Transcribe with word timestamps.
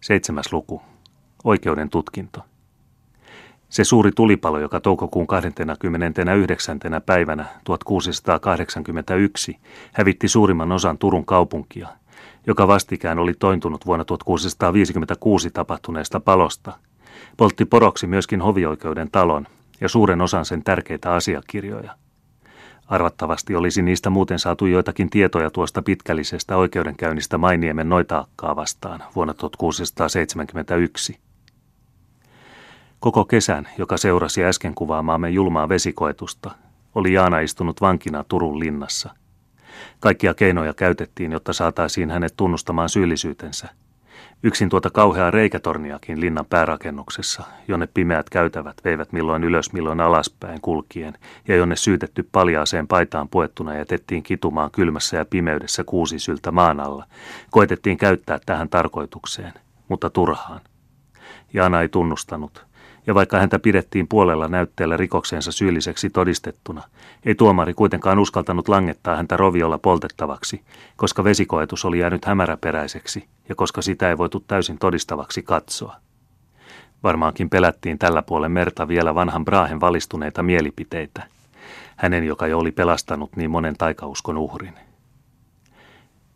Seitsemäs 0.00 0.52
luku. 0.52 0.82
Oikeuden 1.44 1.90
tutkinto. 1.90 2.40
Se 3.68 3.84
suuri 3.84 4.10
tulipalo, 4.12 4.58
joka 4.58 4.80
toukokuun 4.80 5.26
29. 5.26 6.80
päivänä 7.06 7.44
1681 7.64 9.58
hävitti 9.92 10.28
suurimman 10.28 10.72
osan 10.72 10.98
Turun 10.98 11.26
kaupunkia, 11.26 11.88
joka 12.46 12.68
vastikään 12.68 13.18
oli 13.18 13.34
tointunut 13.34 13.86
vuonna 13.86 14.04
1656 14.04 15.50
tapahtuneesta 15.50 16.20
palosta, 16.20 16.72
poltti 17.36 17.64
poroksi 17.64 18.06
myöskin 18.06 18.40
hovioikeuden 18.40 19.10
talon 19.10 19.46
ja 19.80 19.88
suuren 19.88 20.20
osan 20.20 20.44
sen 20.44 20.64
tärkeitä 20.64 21.12
asiakirjoja. 21.12 21.94
Arvattavasti 22.90 23.56
olisi 23.56 23.82
niistä 23.82 24.10
muuten 24.10 24.38
saatu 24.38 24.66
joitakin 24.66 25.10
tietoja 25.10 25.50
tuosta 25.50 25.82
pitkällisestä 25.82 26.56
oikeudenkäynnistä 26.56 27.38
Mainiemen 27.38 27.88
noitaakkaa 27.88 28.56
vastaan 28.56 29.04
vuonna 29.16 29.34
1671. 29.34 31.18
Koko 33.00 33.24
kesän, 33.24 33.68
joka 33.78 33.96
seurasi 33.96 34.44
äsken 34.44 34.74
kuvaamaamme 34.74 35.30
julmaa 35.30 35.68
vesikoetusta, 35.68 36.50
oli 36.94 37.12
Jaana 37.12 37.40
istunut 37.40 37.80
vankina 37.80 38.24
Turun 38.24 38.60
linnassa. 38.60 39.14
Kaikkia 40.00 40.34
keinoja 40.34 40.74
käytettiin, 40.74 41.32
jotta 41.32 41.52
saataisiin 41.52 42.10
hänet 42.10 42.34
tunnustamaan 42.36 42.88
syyllisyytensä– 42.88 43.68
Yksin 44.42 44.68
tuota 44.68 44.90
kauheaa 44.90 45.30
reikätorniakin 45.30 46.20
linnan 46.20 46.46
päärakennuksessa, 46.46 47.42
jonne 47.68 47.88
pimeät 47.94 48.30
käytävät 48.30 48.76
veivät 48.84 49.12
milloin 49.12 49.44
ylös 49.44 49.72
milloin 49.72 50.00
alaspäin 50.00 50.60
kulkien, 50.60 51.14
ja 51.48 51.56
jonne 51.56 51.76
syytetty 51.76 52.28
paljaaseen 52.32 52.88
paitaan 52.88 53.28
puettuna 53.28 53.74
jätettiin 53.74 54.22
kitumaan 54.22 54.70
kylmässä 54.70 55.16
ja 55.16 55.24
pimeydessä 55.24 55.84
kuusi 55.84 56.18
syltä 56.18 56.50
maan 56.50 56.80
alla, 56.80 57.04
koetettiin 57.50 57.96
käyttää 57.96 58.38
tähän 58.46 58.68
tarkoitukseen, 58.68 59.52
mutta 59.88 60.10
turhaan. 60.10 60.60
Jaana 61.52 61.80
ei 61.80 61.88
tunnustanut, 61.88 62.66
ja 63.06 63.14
vaikka 63.14 63.38
häntä 63.38 63.58
pidettiin 63.58 64.08
puolella 64.08 64.48
näytteellä 64.48 64.96
rikoksensa 64.96 65.52
syylliseksi 65.52 66.10
todistettuna, 66.10 66.82
ei 67.26 67.34
tuomari 67.34 67.74
kuitenkaan 67.74 68.18
uskaltanut 68.18 68.68
langettaa 68.68 69.16
häntä 69.16 69.36
roviolla 69.36 69.78
poltettavaksi, 69.78 70.62
koska 70.96 71.24
vesikoetus 71.24 71.84
oli 71.84 71.98
jäänyt 71.98 72.24
hämäräperäiseksi 72.24 73.28
ja 73.48 73.54
koska 73.54 73.82
sitä 73.82 74.08
ei 74.08 74.18
voitu 74.18 74.40
täysin 74.40 74.78
todistavaksi 74.78 75.42
katsoa. 75.42 75.96
Varmaankin 77.02 77.50
pelättiin 77.50 77.98
tällä 77.98 78.22
puolen 78.22 78.52
merta 78.52 78.88
vielä 78.88 79.14
vanhan 79.14 79.44
Brahen 79.44 79.80
valistuneita 79.80 80.42
mielipiteitä, 80.42 81.26
hänen 81.96 82.24
joka 82.24 82.46
jo 82.46 82.58
oli 82.58 82.72
pelastanut 82.72 83.36
niin 83.36 83.50
monen 83.50 83.76
taikauskon 83.78 84.38
uhrin. 84.38 84.74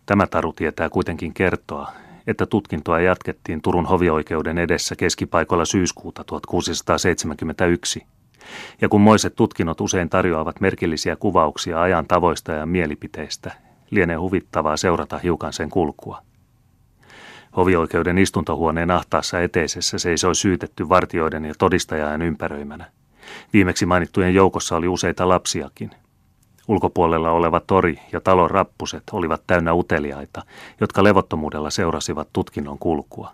Tämä 0.06 0.26
taru 0.26 0.52
tietää 0.52 0.90
kuitenkin 0.90 1.34
kertoa, 1.34 1.92
että 2.26 2.46
tutkintoa 2.46 3.00
jatkettiin 3.00 3.62
Turun 3.62 3.86
hovioikeuden 3.86 4.58
edessä 4.58 4.96
keskipaikoilla 4.96 5.64
syyskuuta 5.64 6.24
1671. 6.24 8.02
Ja 8.80 8.88
kun 8.88 9.00
moiset 9.00 9.36
tutkinnot 9.36 9.80
usein 9.80 10.10
tarjoavat 10.10 10.60
merkillisiä 10.60 11.16
kuvauksia 11.16 11.82
ajan 11.82 12.06
tavoista 12.06 12.52
ja 12.52 12.66
mielipiteistä, 12.66 13.52
lienee 13.90 14.16
huvittavaa 14.16 14.76
seurata 14.76 15.18
hiukan 15.18 15.52
sen 15.52 15.70
kulkua. 15.70 16.22
Hovioikeuden 17.56 18.18
istuntohuoneen 18.18 18.90
ahtaassa 18.90 19.40
eteisessä 19.40 19.98
seisoi 19.98 20.34
syytetty 20.34 20.88
vartioiden 20.88 21.44
ja 21.44 21.54
todistajajan 21.58 22.22
ympäröimänä. 22.22 22.84
Viimeksi 23.52 23.86
mainittujen 23.86 24.34
joukossa 24.34 24.76
oli 24.76 24.88
useita 24.88 25.28
lapsiakin– 25.28 25.90
Ulkopuolella 26.68 27.30
oleva 27.30 27.60
tori 27.60 27.98
ja 28.12 28.20
talon 28.20 28.50
rappuset 28.50 29.02
olivat 29.12 29.42
täynnä 29.46 29.74
uteliaita, 29.74 30.42
jotka 30.80 31.04
levottomuudella 31.04 31.70
seurasivat 31.70 32.28
tutkinnon 32.32 32.78
kulkua. 32.78 33.32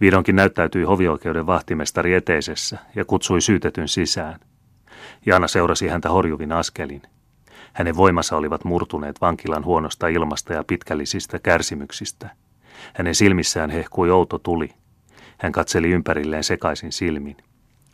Vihdoinkin 0.00 0.36
näyttäytyi 0.36 0.84
hovioikeuden 0.84 1.46
vahtimestari 1.46 2.14
eteisessä 2.14 2.78
ja 2.96 3.04
kutsui 3.04 3.40
syytetyn 3.40 3.88
sisään. 3.88 4.40
Jaana 5.26 5.48
seurasi 5.48 5.88
häntä 5.88 6.08
horjuvin 6.08 6.52
askelin. 6.52 7.02
Hänen 7.72 7.96
voimansa 7.96 8.36
olivat 8.36 8.64
murtuneet 8.64 9.20
vankilan 9.20 9.64
huonosta 9.64 10.08
ilmasta 10.08 10.52
ja 10.52 10.64
pitkällisistä 10.64 11.38
kärsimyksistä. 11.38 12.30
Hänen 12.94 13.14
silmissään 13.14 13.70
hehkui 13.70 14.10
outo 14.10 14.38
tuli. 14.38 14.70
Hän 15.38 15.52
katseli 15.52 15.90
ympärilleen 15.90 16.44
sekaisin 16.44 16.92
silmin. 16.92 17.36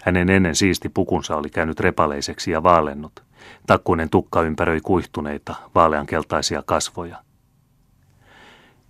Hänen 0.04 0.30
ennen 0.30 0.56
siisti 0.56 0.88
pukunsa 0.88 1.36
oli 1.36 1.50
käynyt 1.50 1.80
repaleiseksi 1.80 2.50
ja 2.50 2.62
vaalennut. 2.62 3.22
Takkuinen 3.66 4.10
tukka 4.10 4.42
ympäröi 4.42 4.80
kuihtuneita, 4.80 5.54
vaaleankeltaisia 5.74 6.62
kasvoja. 6.66 7.16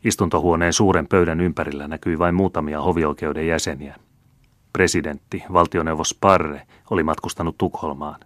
Istuntohuoneen 0.05 0.73
suuren 0.73 1.07
pöydän 1.07 1.41
ympärillä 1.41 1.89
näkyi 1.89 2.19
vain 2.19 2.35
muutamia 2.35 2.83
hovioikeuden 2.83 3.47
jäseniä. 3.47 3.97
Presidentti, 4.73 5.43
valtioneuvos 5.53 6.17
Parre, 6.21 6.63
oli 6.91 7.03
matkustanut 7.03 7.59
Tukholmaan. 7.59 8.21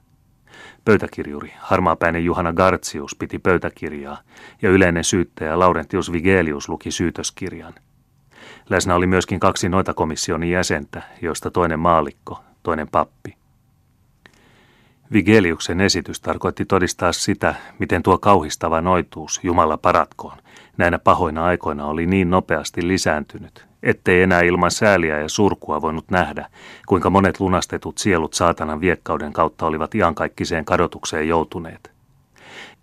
Pöytäkirjuri, 0.84 1.52
harmaapäinen 1.58 2.24
Juhana 2.24 2.52
Gartsius 2.52 3.14
piti 3.14 3.38
pöytäkirjaa 3.38 4.18
ja 4.62 4.70
yleinen 4.70 5.04
syyttäjä 5.04 5.58
Laurentius 5.58 6.12
Vigelius 6.12 6.68
luki 6.68 6.90
syytöskirjan. 6.90 7.74
Läsnä 8.70 8.94
oli 8.94 9.06
myöskin 9.06 9.40
kaksi 9.40 9.68
noita 9.68 9.94
komission 9.94 10.44
jäsentä, 10.44 11.02
joista 11.22 11.50
toinen 11.50 11.80
maalikko, 11.80 12.40
toinen 12.62 12.88
pappi. 12.88 13.39
Vigeliuksen 15.12 15.80
esitys 15.80 16.20
tarkoitti 16.20 16.64
todistaa 16.64 17.12
sitä, 17.12 17.54
miten 17.78 18.02
tuo 18.02 18.18
kauhistava 18.18 18.80
noituus, 18.80 19.40
Jumala 19.42 19.76
paratkoon, 19.76 20.36
näinä 20.76 20.98
pahoina 20.98 21.44
aikoina 21.44 21.86
oli 21.86 22.06
niin 22.06 22.30
nopeasti 22.30 22.88
lisääntynyt, 22.88 23.66
ettei 23.82 24.22
enää 24.22 24.40
ilman 24.40 24.70
sääliä 24.70 25.20
ja 25.20 25.28
surkua 25.28 25.82
voinut 25.82 26.10
nähdä, 26.10 26.48
kuinka 26.86 27.10
monet 27.10 27.40
lunastetut 27.40 27.98
sielut 27.98 28.34
saatanan 28.34 28.80
viekkauden 28.80 29.32
kautta 29.32 29.66
olivat 29.66 29.94
iankaikkiseen 29.94 30.64
kadotukseen 30.64 31.28
joutuneet. 31.28 31.90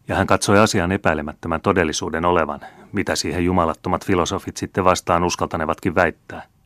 Ja 0.07 0.15
hän 0.15 0.27
katsoi 0.27 0.59
asian 0.59 0.91
epäilemättömän 0.91 1.61
todellisuuden 1.61 2.25
olevan, 2.25 2.59
mitä 2.91 3.15
siihen 3.15 3.45
jumalattomat 3.45 4.05
filosofit 4.05 4.57
sitten 4.57 4.83
vastaan 4.83 5.23
uskaltanevatkin 5.23 5.95
väittää– 5.95 6.44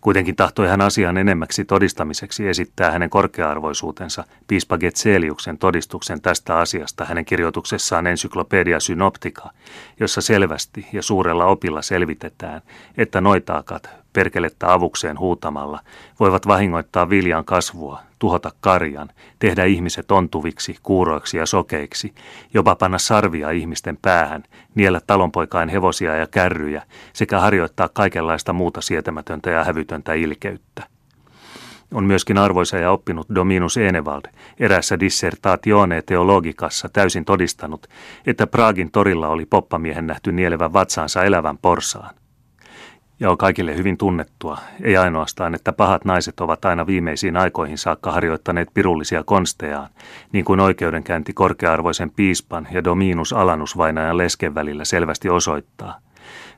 Kuitenkin 0.00 0.36
tahtoi 0.36 0.68
hän 0.68 0.80
asian 0.80 1.16
enemmäksi 1.16 1.64
todistamiseksi 1.64 2.48
esittää 2.48 2.90
hänen 2.90 3.10
korkea-arvoisuutensa 3.10 4.24
piispa 4.48 4.78
Getseliuksen 4.78 5.58
todistuksen 5.58 6.20
tästä 6.20 6.58
asiasta 6.58 7.04
hänen 7.04 7.24
kirjoituksessaan 7.24 8.06
Ensyklopedia 8.06 8.80
Synoptica, 8.80 9.50
jossa 10.00 10.20
selvästi 10.20 10.86
ja 10.92 11.02
suurella 11.02 11.46
opilla 11.46 11.82
selvitetään, 11.82 12.62
että 12.96 13.20
noitaakat 13.20 13.88
perkelettä 14.12 14.72
avukseen 14.72 15.18
huutamalla 15.18 15.80
voivat 16.20 16.46
vahingoittaa 16.46 17.10
viljan 17.10 17.44
kasvua, 17.44 18.05
tuhota 18.18 18.50
karjan, 18.60 19.08
tehdä 19.38 19.64
ihmiset 19.64 20.10
ontuviksi, 20.10 20.76
kuuroiksi 20.82 21.36
ja 21.36 21.46
sokeiksi, 21.46 22.14
jopa 22.54 22.76
panna 22.76 22.98
sarvia 22.98 23.50
ihmisten 23.50 23.98
päähän, 24.02 24.42
niellä 24.74 25.00
talonpoikain 25.06 25.68
hevosia 25.68 26.16
ja 26.16 26.26
kärryjä 26.26 26.82
sekä 27.12 27.40
harjoittaa 27.40 27.88
kaikenlaista 27.88 28.52
muuta 28.52 28.80
sietämätöntä 28.80 29.50
ja 29.50 29.64
hävytöntä 29.64 30.14
ilkeyttä. 30.14 30.82
On 31.94 32.04
myöskin 32.04 32.38
arvoisa 32.38 32.78
ja 32.78 32.90
oppinut 32.90 33.26
Dominus 33.34 33.76
Enevald 33.76 34.22
erässä 34.60 35.00
dissertatione 35.00 36.02
teologikassa 36.02 36.88
täysin 36.88 37.24
todistanut, 37.24 37.86
että 38.26 38.46
Praagin 38.46 38.90
torilla 38.90 39.28
oli 39.28 39.46
poppamiehen 39.46 40.06
nähty 40.06 40.32
nielevän 40.32 40.72
vatsaansa 40.72 41.24
elävän 41.24 41.58
porsaan. 41.58 42.14
Ja 43.20 43.30
on 43.30 43.38
kaikille 43.38 43.76
hyvin 43.76 43.98
tunnettua, 43.98 44.58
ei 44.82 44.96
ainoastaan, 44.96 45.54
että 45.54 45.72
pahat 45.72 46.04
naiset 46.04 46.40
ovat 46.40 46.64
aina 46.64 46.86
viimeisiin 46.86 47.36
aikoihin 47.36 47.78
saakka 47.78 48.12
harjoittaneet 48.12 48.68
pirullisia 48.74 49.24
konstejaan, 49.24 49.90
niin 50.32 50.44
kuin 50.44 50.60
oikeudenkäynti 50.60 51.32
korkea-arvoisen 51.32 52.10
piispan 52.10 52.68
ja 52.70 52.84
Dominus 52.84 53.32
Alanus 53.32 53.76
vainajan 53.76 54.18
lesken 54.18 54.54
välillä 54.54 54.84
selvästi 54.84 55.28
osoittaa, 55.28 55.98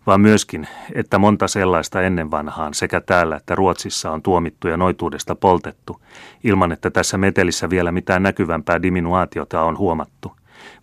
vaan 0.07 0.21
myöskin, 0.21 0.69
että 0.95 1.19
monta 1.19 1.49
sellaista 1.49 2.03
ennen 2.03 2.31
vanhaan 2.31 2.75
sekä 2.75 3.01
täällä 3.01 3.37
että 3.37 3.55
Ruotsissa 3.55 4.11
on 4.11 4.23
tuomittu 4.23 4.69
ja 4.69 4.77
noituudesta 4.77 5.35
poltettu, 5.35 6.03
ilman 6.45 6.73
että 6.73 6.91
tässä 6.91 7.19
metelissä 7.19 7.71
vielä 7.71 7.93
mitään 7.93 8.23
näkyvämpää 8.23 8.83
diminuaatiota 8.83 9.63
on 9.63 9.79
huomattu, 9.79 10.37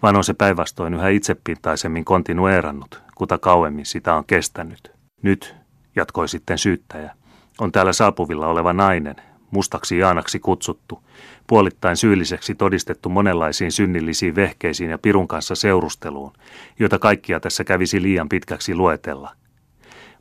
vaan 0.04 0.16
on 0.16 0.24
se 0.24 0.34
päinvastoin 0.34 0.94
yhä 0.94 1.10
itsepintaisemmin 1.10 2.06
kontinuerannut, 2.06 3.02
kuta 3.16 3.38
kauemmin 3.38 3.86
sitä 3.86 4.16
on 4.16 4.26
kestänyt. 4.26 4.92
Nyt 5.22 5.65
jatkoi 5.96 6.28
sitten 6.28 6.58
syyttäjä, 6.58 7.16
on 7.60 7.72
täällä 7.72 7.94
saapuvilla 7.94 8.48
oleva 8.48 8.74
nainen, 8.74 9.16
mustaksi 9.52 9.98
Jaanaksi 9.98 10.40
kutsuttu, 10.40 11.04
puolittain 11.48 11.98
syylliseksi 11.98 12.56
todistettu 12.56 13.10
monenlaisiin 13.10 13.72
synnillisiin 13.72 14.36
vehkeisiin 14.36 14.90
ja 14.90 14.98
pirun 14.98 15.28
kanssa 15.28 15.56
seurusteluun, 15.56 16.34
joita 16.80 17.00
kaikkia 17.00 17.40
tässä 17.40 17.64
kävisi 17.64 18.02
liian 18.02 18.30
pitkäksi 18.30 18.76
luetella. 18.76 19.32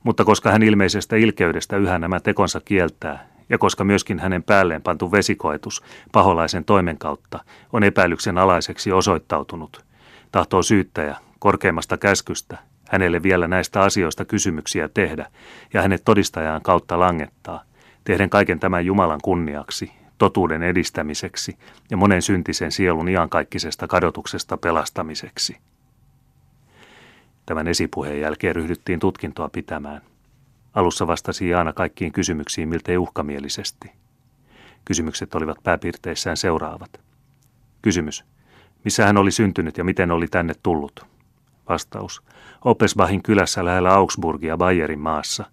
Mutta 0.02 0.24
koska 0.24 0.50
hän 0.50 0.62
ilmeisestä 0.62 1.16
ilkeydestä 1.16 1.76
yhä 1.76 1.98
nämä 1.98 2.20
tekonsa 2.20 2.60
kieltää, 2.60 3.28
ja 3.48 3.58
koska 3.58 3.84
myöskin 3.84 4.18
hänen 4.18 4.42
päälleen 4.42 4.82
pantu 4.82 5.12
vesikoetus 5.12 5.82
paholaisen 6.12 6.64
toimen 6.64 6.98
kautta 6.98 7.44
on 7.72 7.84
epäilyksen 7.84 8.38
alaiseksi 8.38 8.92
osoittautunut, 8.92 9.84
tahtoo 10.32 10.62
syyttäjä 10.62 11.16
korkeimmasta 11.38 11.96
käskystä 11.98 12.58
hänelle 12.88 13.22
vielä 13.22 13.48
näistä 13.48 13.80
asioista 13.80 14.24
kysymyksiä 14.24 14.88
tehdä 14.88 15.30
ja 15.74 15.82
hänet 15.82 16.02
todistajaan 16.04 16.62
kautta 16.62 16.98
langettaa, 16.98 17.62
tehden 18.04 18.30
kaiken 18.30 18.60
tämän 18.60 18.86
Jumalan 18.86 19.20
kunniaksi, 19.22 19.92
totuuden 20.18 20.62
edistämiseksi 20.62 21.58
ja 21.90 21.96
monen 21.96 22.22
syntisen 22.22 22.72
sielun 22.72 23.08
iankaikkisesta 23.08 23.86
kadotuksesta 23.86 24.56
pelastamiseksi. 24.56 25.56
Tämän 27.46 27.68
esipuheen 27.68 28.20
jälkeen 28.20 28.56
ryhdyttiin 28.56 29.00
tutkintoa 29.00 29.48
pitämään. 29.48 30.00
Alussa 30.74 31.06
vastasi 31.06 31.48
Jaana 31.48 31.72
kaikkiin 31.72 32.12
kysymyksiin 32.12 32.68
miltei 32.68 32.96
uhkamielisesti. 32.96 33.92
Kysymykset 34.84 35.34
olivat 35.34 35.58
pääpiirteissään 35.62 36.36
seuraavat. 36.36 37.00
Kysymys. 37.82 38.24
Missä 38.84 39.06
hän 39.06 39.16
oli 39.16 39.30
syntynyt 39.30 39.78
ja 39.78 39.84
miten 39.84 40.10
oli 40.10 40.28
tänne 40.28 40.54
tullut? 40.62 41.13
Vastaus. 41.68 42.22
Opesbachin 42.64 43.22
kylässä 43.22 43.64
lähellä 43.64 43.94
Augsburgia 43.94 44.56
Bayerin 44.56 44.98
maassa. 44.98 45.44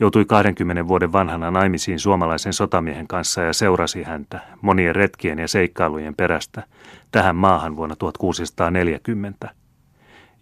Joutui 0.00 0.24
20 0.24 0.88
vuoden 0.88 1.12
vanhana 1.12 1.50
naimisiin 1.50 1.98
suomalaisen 1.98 2.52
sotamiehen 2.52 3.06
kanssa 3.06 3.42
ja 3.42 3.52
seurasi 3.52 4.02
häntä 4.02 4.40
monien 4.62 4.96
retkien 4.96 5.38
ja 5.38 5.48
seikkailujen 5.48 6.14
perästä 6.14 6.62
tähän 7.10 7.36
maahan 7.36 7.76
vuonna 7.76 7.96
1640. 7.96 9.54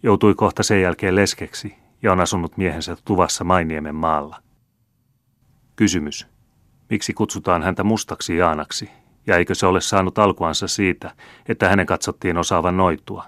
Joutui 0.03 0.35
kohta 0.35 0.63
sen 0.63 0.81
jälkeen 0.81 1.15
leskeksi 1.15 1.75
ja 2.01 2.11
on 2.11 2.19
asunut 2.19 2.57
miehensä 2.57 2.97
tuvassa 3.05 3.43
Mainiemen 3.43 3.95
maalla. 3.95 4.41
Kysymys. 5.75 6.27
Miksi 6.89 7.13
kutsutaan 7.13 7.63
häntä 7.63 7.83
mustaksi 7.83 8.37
Jaanaksi, 8.37 8.89
ja 9.27 9.37
eikö 9.37 9.55
se 9.55 9.65
ole 9.65 9.81
saanut 9.81 10.19
alkuansa 10.19 10.67
siitä, 10.67 11.11
että 11.49 11.69
hänen 11.69 11.85
katsottiin 11.85 12.37
osaavan 12.37 12.77
noitua? 12.77 13.25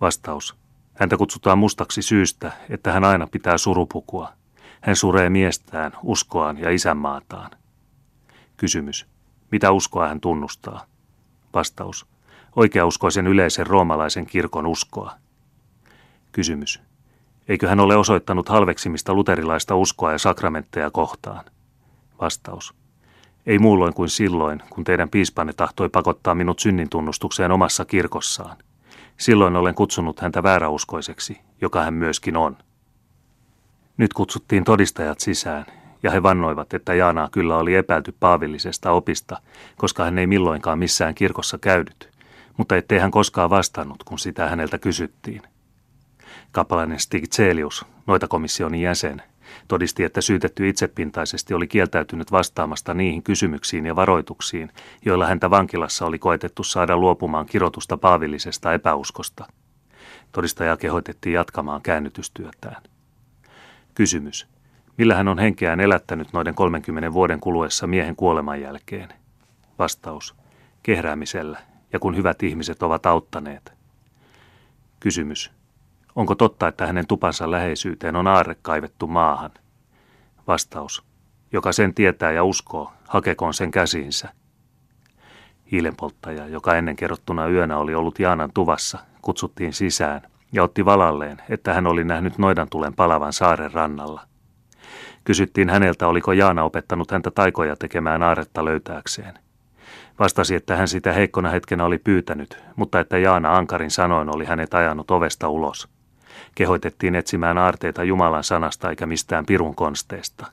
Vastaus. 0.00 0.56
Häntä 0.96 1.16
kutsutaan 1.16 1.58
mustaksi 1.58 2.02
syystä, 2.02 2.52
että 2.70 2.92
hän 2.92 3.04
aina 3.04 3.26
pitää 3.26 3.58
surupukua. 3.58 4.32
Hän 4.80 4.96
suree 4.96 5.30
miestään, 5.30 5.92
uskoaan 6.02 6.58
ja 6.58 6.70
isänmaataan. 6.70 7.50
Kysymys. 8.56 9.06
Mitä 9.52 9.70
uskoa 9.70 10.08
hän 10.08 10.20
tunnustaa? 10.20 10.86
Vastaus. 11.54 12.06
Oikeauskoisen 12.56 13.26
yleisen 13.26 13.66
roomalaisen 13.66 14.26
kirkon 14.26 14.66
uskoa. 14.66 15.12
Kysymys. 16.32 16.80
Eikö 17.48 17.68
hän 17.68 17.80
ole 17.80 17.96
osoittanut 17.96 18.48
halveksimista 18.48 19.14
luterilaista 19.14 19.74
uskoa 19.76 20.12
ja 20.12 20.18
sakramentteja 20.18 20.90
kohtaan? 20.90 21.44
Vastaus. 22.20 22.74
Ei 23.46 23.58
muulloin 23.58 23.94
kuin 23.94 24.08
silloin, 24.08 24.62
kun 24.70 24.84
teidän 24.84 25.08
piispanne 25.08 25.52
tahtoi 25.52 25.88
pakottaa 25.88 26.34
minut 26.34 26.58
synnin 26.58 26.90
tunnustukseen 26.90 27.52
omassa 27.52 27.84
kirkossaan. 27.84 28.56
Silloin 29.16 29.56
olen 29.56 29.74
kutsunut 29.74 30.20
häntä 30.20 30.42
vääräuskoiseksi, 30.42 31.40
joka 31.60 31.82
hän 31.84 31.94
myöskin 31.94 32.36
on. 32.36 32.56
Nyt 33.96 34.12
kutsuttiin 34.12 34.64
todistajat 34.64 35.20
sisään, 35.20 35.66
ja 36.02 36.10
he 36.10 36.22
vannoivat, 36.22 36.74
että 36.74 36.94
Jaanaa 36.94 37.28
kyllä 37.32 37.56
oli 37.56 37.74
epäilty 37.74 38.14
paavillisesta 38.20 38.90
opista, 38.90 39.42
koska 39.76 40.04
hän 40.04 40.18
ei 40.18 40.26
milloinkaan 40.26 40.78
missään 40.78 41.14
kirkossa 41.14 41.58
käydyt, 41.58 42.10
mutta 42.56 42.76
ettei 42.76 42.98
hän 42.98 43.10
koskaan 43.10 43.50
vastannut, 43.50 44.04
kun 44.04 44.18
sitä 44.18 44.48
häneltä 44.48 44.78
kysyttiin. 44.78 45.42
Kapalainen 46.52 47.00
Stig 47.00 47.24
Celius, 47.24 47.86
noita 48.06 48.28
komission 48.28 48.74
jäsen, 48.74 49.22
todisti, 49.68 50.04
että 50.04 50.20
syytetty 50.20 50.68
itsepintaisesti 50.68 51.54
oli 51.54 51.66
kieltäytynyt 51.66 52.32
vastaamasta 52.32 52.94
niihin 52.94 53.22
kysymyksiin 53.22 53.86
ja 53.86 53.96
varoituksiin, 53.96 54.72
joilla 55.04 55.26
häntä 55.26 55.50
vankilassa 55.50 56.06
oli 56.06 56.18
koetettu 56.18 56.64
saada 56.64 56.96
luopumaan 56.96 57.46
kirotusta 57.46 57.96
paavillisesta 57.96 58.74
epäuskosta. 58.74 59.46
Todistaja 60.32 60.76
kehoitettiin 60.76 61.32
jatkamaan 61.32 61.82
käännytystyötään. 61.82 62.82
Kysymys. 63.94 64.46
Millä 64.98 65.14
hän 65.14 65.28
on 65.28 65.38
henkeään 65.38 65.80
elättänyt 65.80 66.32
noiden 66.32 66.54
30 66.54 67.12
vuoden 67.12 67.40
kuluessa 67.40 67.86
miehen 67.86 68.16
kuoleman 68.16 68.60
jälkeen? 68.60 69.08
Vastaus. 69.78 70.34
Kehräämisellä, 70.82 71.58
ja 71.92 71.98
kun 71.98 72.16
hyvät 72.16 72.42
ihmiset 72.42 72.82
ovat 72.82 73.06
auttaneet. 73.06 73.72
Kysymys. 75.00 75.55
Onko 76.16 76.34
totta, 76.34 76.68
että 76.68 76.86
hänen 76.86 77.06
tupansa 77.06 77.50
läheisyyteen 77.50 78.16
on 78.16 78.26
aarre 78.26 78.56
kaivettu 78.62 79.06
maahan? 79.06 79.50
Vastaus. 80.46 81.04
Joka 81.52 81.72
sen 81.72 81.94
tietää 81.94 82.32
ja 82.32 82.44
uskoo, 82.44 82.92
hakekoon 83.08 83.54
sen 83.54 83.70
käsiinsä. 83.70 84.28
Hiilenpolttaja, 85.72 86.48
joka 86.48 86.74
ennen 86.74 86.96
kerrottuna 86.96 87.48
yönä 87.48 87.78
oli 87.78 87.94
ollut 87.94 88.18
Jaanan 88.18 88.50
tuvassa, 88.54 88.98
kutsuttiin 89.22 89.72
sisään 89.72 90.22
ja 90.52 90.62
otti 90.62 90.84
valalleen, 90.84 91.42
että 91.48 91.74
hän 91.74 91.86
oli 91.86 92.04
nähnyt 92.04 92.38
noidan 92.38 92.68
tulen 92.70 92.94
palavan 92.94 93.32
saaren 93.32 93.72
rannalla. 93.72 94.20
Kysyttiin 95.24 95.70
häneltä, 95.70 96.08
oliko 96.08 96.32
Jaana 96.32 96.64
opettanut 96.64 97.10
häntä 97.10 97.30
taikoja 97.30 97.76
tekemään 97.76 98.22
aaretta 98.22 98.64
löytääkseen. 98.64 99.38
Vastasi, 100.18 100.54
että 100.54 100.76
hän 100.76 100.88
sitä 100.88 101.12
heikkona 101.12 101.50
hetkenä 101.50 101.84
oli 101.84 101.98
pyytänyt, 101.98 102.58
mutta 102.76 103.00
että 103.00 103.18
Jaana 103.18 103.56
Ankarin 103.56 103.90
sanoin 103.90 104.36
oli 104.36 104.44
hänet 104.44 104.74
ajanut 104.74 105.10
ovesta 105.10 105.48
ulos. 105.48 105.95
Kehoitettiin 106.56 107.14
etsimään 107.14 107.58
aarteita 107.58 108.04
Jumalan 108.04 108.44
sanasta 108.44 108.90
eikä 108.90 109.06
mistään 109.06 109.46
pirun 109.46 109.74
konsteesta. 109.74 110.46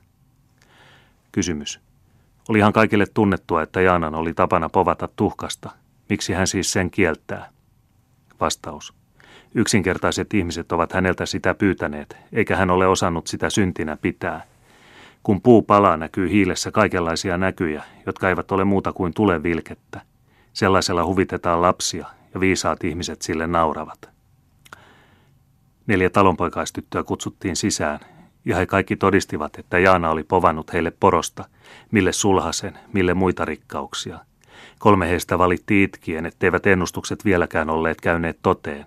Kysymys. 1.32 1.80
Olihan 2.48 2.72
kaikille 2.72 3.06
tunnettua, 3.14 3.62
että 3.62 3.80
Jaanan 3.80 4.14
oli 4.14 4.34
tapana 4.34 4.68
povata 4.68 5.08
tuhkasta. 5.16 5.70
Miksi 6.08 6.32
hän 6.32 6.46
siis 6.46 6.72
sen 6.72 6.90
kieltää? 6.90 7.50
Vastaus. 8.40 8.94
Yksinkertaiset 9.54 10.34
ihmiset 10.34 10.72
ovat 10.72 10.92
häneltä 10.92 11.26
sitä 11.26 11.54
pyytäneet, 11.54 12.16
eikä 12.32 12.56
hän 12.56 12.70
ole 12.70 12.86
osannut 12.86 13.26
sitä 13.26 13.50
syntinä 13.50 13.96
pitää. 13.96 14.44
Kun 15.22 15.40
puu 15.40 15.62
palaa, 15.62 15.96
näkyy 15.96 16.30
hiilessä 16.30 16.70
kaikenlaisia 16.70 17.38
näkyjä, 17.38 17.82
jotka 18.06 18.28
eivät 18.28 18.52
ole 18.52 18.64
muuta 18.64 18.92
kuin 18.92 19.14
tulevilkettä. 19.14 20.00
Sellaisella 20.52 21.04
huvitetaan 21.04 21.62
lapsia, 21.62 22.06
ja 22.34 22.40
viisaat 22.40 22.84
ihmiset 22.84 23.22
sille 23.22 23.46
nauravat. 23.46 24.13
Neljä 25.86 26.10
talonpoikaistyttöä 26.10 27.02
kutsuttiin 27.02 27.56
sisään, 27.56 28.00
ja 28.44 28.56
he 28.56 28.66
kaikki 28.66 28.96
todistivat, 28.96 29.58
että 29.58 29.78
Jaana 29.78 30.10
oli 30.10 30.22
povannut 30.22 30.72
heille 30.72 30.90
porosta, 30.90 31.44
mille 31.90 32.12
sulhasen, 32.12 32.78
mille 32.92 33.14
muita 33.14 33.44
rikkauksia. 33.44 34.18
Kolme 34.78 35.08
heistä 35.08 35.38
valitti 35.38 35.82
itkien, 35.82 36.26
etteivät 36.26 36.66
ennustukset 36.66 37.24
vieläkään 37.24 37.70
olleet 37.70 38.00
käyneet 38.00 38.38
toteen. 38.42 38.86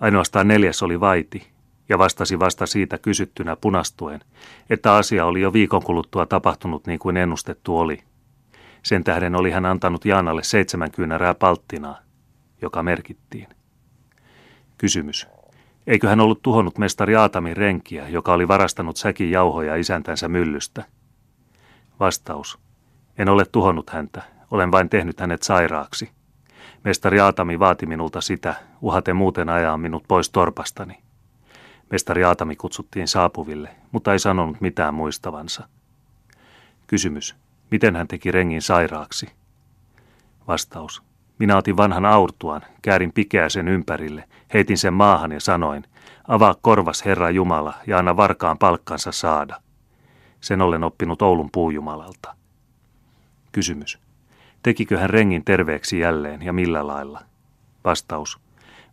Ainoastaan 0.00 0.48
neljäs 0.48 0.82
oli 0.82 1.00
vaiti, 1.00 1.46
ja 1.88 1.98
vastasi 1.98 2.38
vasta 2.38 2.66
siitä 2.66 2.98
kysyttynä 2.98 3.56
punastuen, 3.56 4.20
että 4.70 4.94
asia 4.94 5.26
oli 5.26 5.40
jo 5.40 5.52
viikon 5.52 5.82
kuluttua 5.82 6.26
tapahtunut 6.26 6.86
niin 6.86 6.98
kuin 6.98 7.16
ennustettu 7.16 7.78
oli. 7.78 8.02
Sen 8.82 9.04
tähden 9.04 9.36
oli 9.36 9.50
hän 9.50 9.66
antanut 9.66 10.04
Jaanalle 10.04 10.42
seitsemän 10.42 10.90
kyynärää 10.90 11.34
palttinaa, 11.34 11.98
joka 12.62 12.82
merkittiin. 12.82 13.48
Kysymys. 14.78 15.26
Eikö 15.86 16.08
hän 16.08 16.20
ollut 16.20 16.42
tuhonnut 16.42 16.78
mestari 16.78 17.16
Aatamin 17.16 17.56
renkiä, 17.56 18.08
joka 18.08 18.32
oli 18.32 18.48
varastanut 18.48 18.96
säkin 18.96 19.30
jauhoja 19.30 19.76
isäntänsä 19.76 20.28
myllystä? 20.28 20.84
Vastaus. 22.00 22.58
En 23.18 23.28
ole 23.28 23.44
tuhonnut 23.44 23.90
häntä, 23.90 24.22
olen 24.50 24.72
vain 24.72 24.88
tehnyt 24.88 25.20
hänet 25.20 25.42
sairaaksi. 25.42 26.10
Mestari 26.84 27.20
Aatami 27.20 27.58
vaati 27.58 27.86
minulta 27.86 28.20
sitä, 28.20 28.54
uhaten 28.80 29.16
muuten 29.16 29.48
ajaa 29.48 29.78
minut 29.78 30.04
pois 30.08 30.30
torpastani. 30.30 30.98
Mestari 31.90 32.24
Aatami 32.24 32.56
kutsuttiin 32.56 33.08
saapuville, 33.08 33.68
mutta 33.92 34.12
ei 34.12 34.18
sanonut 34.18 34.60
mitään 34.60 34.94
muistavansa. 34.94 35.68
Kysymys. 36.86 37.36
Miten 37.70 37.96
hän 37.96 38.08
teki 38.08 38.30
rengin 38.30 38.62
sairaaksi? 38.62 39.26
Vastaus. 40.48 41.05
Minä 41.38 41.56
otin 41.56 41.76
vanhan 41.76 42.04
aurtuan, 42.04 42.62
käärin 42.82 43.12
pikeä 43.12 43.48
sen 43.48 43.68
ympärille, 43.68 44.24
heitin 44.54 44.78
sen 44.78 44.94
maahan 44.94 45.32
ja 45.32 45.40
sanoin, 45.40 45.84
avaa 46.28 46.54
korvas 46.62 47.04
Herra 47.04 47.30
Jumala 47.30 47.74
ja 47.86 47.98
anna 47.98 48.16
varkaan 48.16 48.58
palkkansa 48.58 49.12
saada. 49.12 49.60
Sen 50.40 50.62
olen 50.62 50.84
oppinut 50.84 51.22
Oulun 51.22 51.50
puujumalalta. 51.52 52.34
Kysymys. 53.52 53.98
Tekikö 54.62 54.98
hän 54.98 55.10
rengin 55.10 55.44
terveeksi 55.44 55.98
jälleen 55.98 56.42
ja 56.42 56.52
millä 56.52 56.86
lailla? 56.86 57.22
Vastaus. 57.84 58.38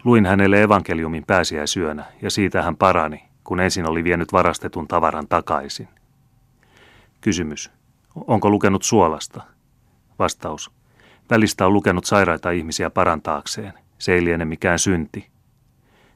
Luin 0.04 0.26
hänelle 0.26 0.62
evankeliumin 0.62 1.24
pääsiäisyönä 1.28 2.06
ja 2.22 2.32
siitä 2.32 2.62
hän 2.62 2.76
parani, 2.76 3.24
kun 3.44 3.60
ensin 3.60 3.90
oli 3.90 4.04
vienyt 4.04 4.34
varastetun 4.34 4.88
tavaran 4.88 5.28
takaisin. 5.28 5.88
Kysymys. 7.22 7.72
Onko 8.16 8.50
lukenut 8.50 8.84
suolasta? 8.84 9.44
Vastaus. 10.20 10.72
Välistä 11.30 11.66
on 11.66 11.74
lukenut 11.74 12.06
sairaita 12.06 12.52
ihmisiä 12.52 12.90
parantaakseen. 12.90 13.74
Se 14.00 14.14
ei 14.14 14.26
liene 14.26 14.46
mikään 14.46 14.80
synti. 14.80 15.30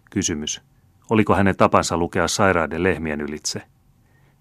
Kysymys. 0.09 0.61
Oliko 1.09 1.35
hänen 1.35 1.57
tapansa 1.57 1.97
lukea 1.97 2.27
sairaiden 2.27 2.83
lehmien 2.83 3.21
ylitse? 3.21 3.61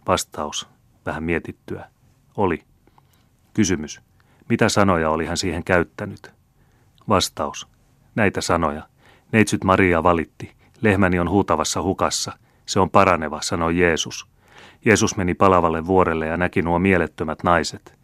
Vastaus. 0.08 0.68
Vähän 1.06 1.24
mietittyä. 1.24 1.84
Oli. 2.36 2.62
Kysymys. 3.54 4.00
Mitä 4.48 4.68
sanoja 4.68 5.10
oli 5.10 5.26
hän 5.26 5.36
siihen 5.36 5.64
käyttänyt? 5.64 6.32
Vastaus. 7.08 7.68
Näitä 8.14 8.40
sanoja. 8.40 8.82
Neitsyt 9.32 9.64
Maria 9.64 10.02
valitti. 10.02 10.52
Lehmäni 10.80 11.18
on 11.18 11.30
huutavassa 11.30 11.82
hukassa. 11.82 12.32
Se 12.66 12.80
on 12.80 12.90
paraneva, 12.90 13.40
sanoi 13.42 13.78
Jeesus. 13.78 14.26
Jeesus 14.84 15.16
meni 15.16 15.34
palavalle 15.34 15.86
vuorelle 15.86 16.26
ja 16.26 16.36
näki 16.36 16.62
nuo 16.62 16.78
mielettömät 16.78 17.42
naiset. 17.42 17.94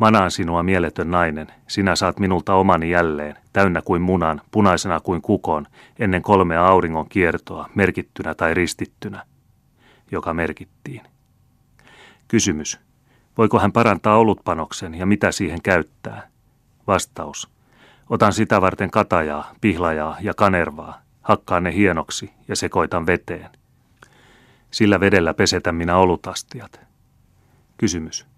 Manaan 0.00 0.30
sinua 0.30 0.62
mieletön 0.62 1.10
nainen, 1.10 1.46
sinä 1.68 1.96
saat 1.96 2.18
minulta 2.18 2.54
omani 2.54 2.90
jälleen, 2.90 3.36
täynnä 3.52 3.82
kuin 3.82 4.02
munan, 4.02 4.40
punaisena 4.50 5.00
kuin 5.00 5.22
kukon, 5.22 5.66
ennen 5.98 6.22
kolmea 6.22 6.66
auringon 6.66 7.08
kiertoa, 7.08 7.68
merkittynä 7.74 8.34
tai 8.34 8.54
ristittynä, 8.54 9.22
joka 10.10 10.34
merkittiin. 10.34 11.02
Kysymys. 12.28 12.80
Voiko 13.38 13.58
hän 13.58 13.72
parantaa 13.72 14.16
olutpanoksen 14.16 14.94
ja 14.94 15.06
mitä 15.06 15.32
siihen 15.32 15.62
käyttää? 15.62 16.28
Vastaus. 16.86 17.50
Otan 18.10 18.32
sitä 18.32 18.60
varten 18.60 18.90
katajaa, 18.90 19.54
pihlajaa 19.60 20.16
ja 20.20 20.34
kanervaa, 20.34 21.02
hakkaan 21.22 21.62
ne 21.62 21.74
hienoksi 21.74 22.30
ja 22.48 22.56
sekoitan 22.56 23.06
veteen. 23.06 23.50
Sillä 24.70 25.00
vedellä 25.00 25.34
pesetän 25.34 25.74
minä 25.74 25.96
olutastiat. 25.96 26.80
Kysymys. 27.78 28.29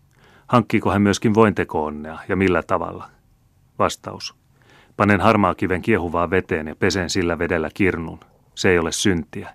Hankkiiko 0.52 0.90
hän 0.90 1.02
myöskin 1.02 1.34
vointekoonnea 1.34 2.18
ja 2.28 2.36
millä 2.36 2.62
tavalla? 2.62 3.10
Vastaus. 3.78 4.34
Panen 4.96 5.20
harmaa 5.20 5.54
kiven 5.54 5.82
kiehuvaa 5.82 6.30
veteen 6.30 6.66
ja 6.66 6.76
pesen 6.76 7.10
sillä 7.10 7.38
vedellä 7.38 7.68
kirnun. 7.74 8.20
Se 8.54 8.70
ei 8.70 8.78
ole 8.78 8.92
syntiä. 8.92 9.54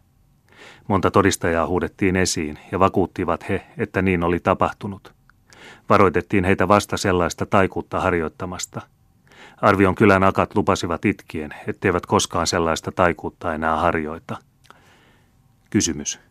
Monta 0.87 1.11
todistajaa 1.11 1.67
huudettiin 1.67 2.15
esiin 2.15 2.59
ja 2.71 2.79
vakuuttivat 2.79 3.49
he, 3.49 3.65
että 3.77 4.01
niin 4.01 4.23
oli 4.23 4.39
tapahtunut. 4.39 5.13
Varoitettiin 5.89 6.43
heitä 6.43 6.67
vasta 6.67 6.97
sellaista 6.97 7.45
taikuutta 7.45 7.99
harjoittamasta. 7.99 8.81
Arvion 9.57 9.95
kylän 9.95 10.23
akat 10.23 10.55
lupasivat 10.55 11.05
itkien, 11.05 11.53
etteivät 11.67 12.05
koskaan 12.05 12.47
sellaista 12.47 12.91
taikuutta 12.91 13.53
enää 13.53 13.75
harjoita. 13.75 14.37
Kysymys. 15.69 16.26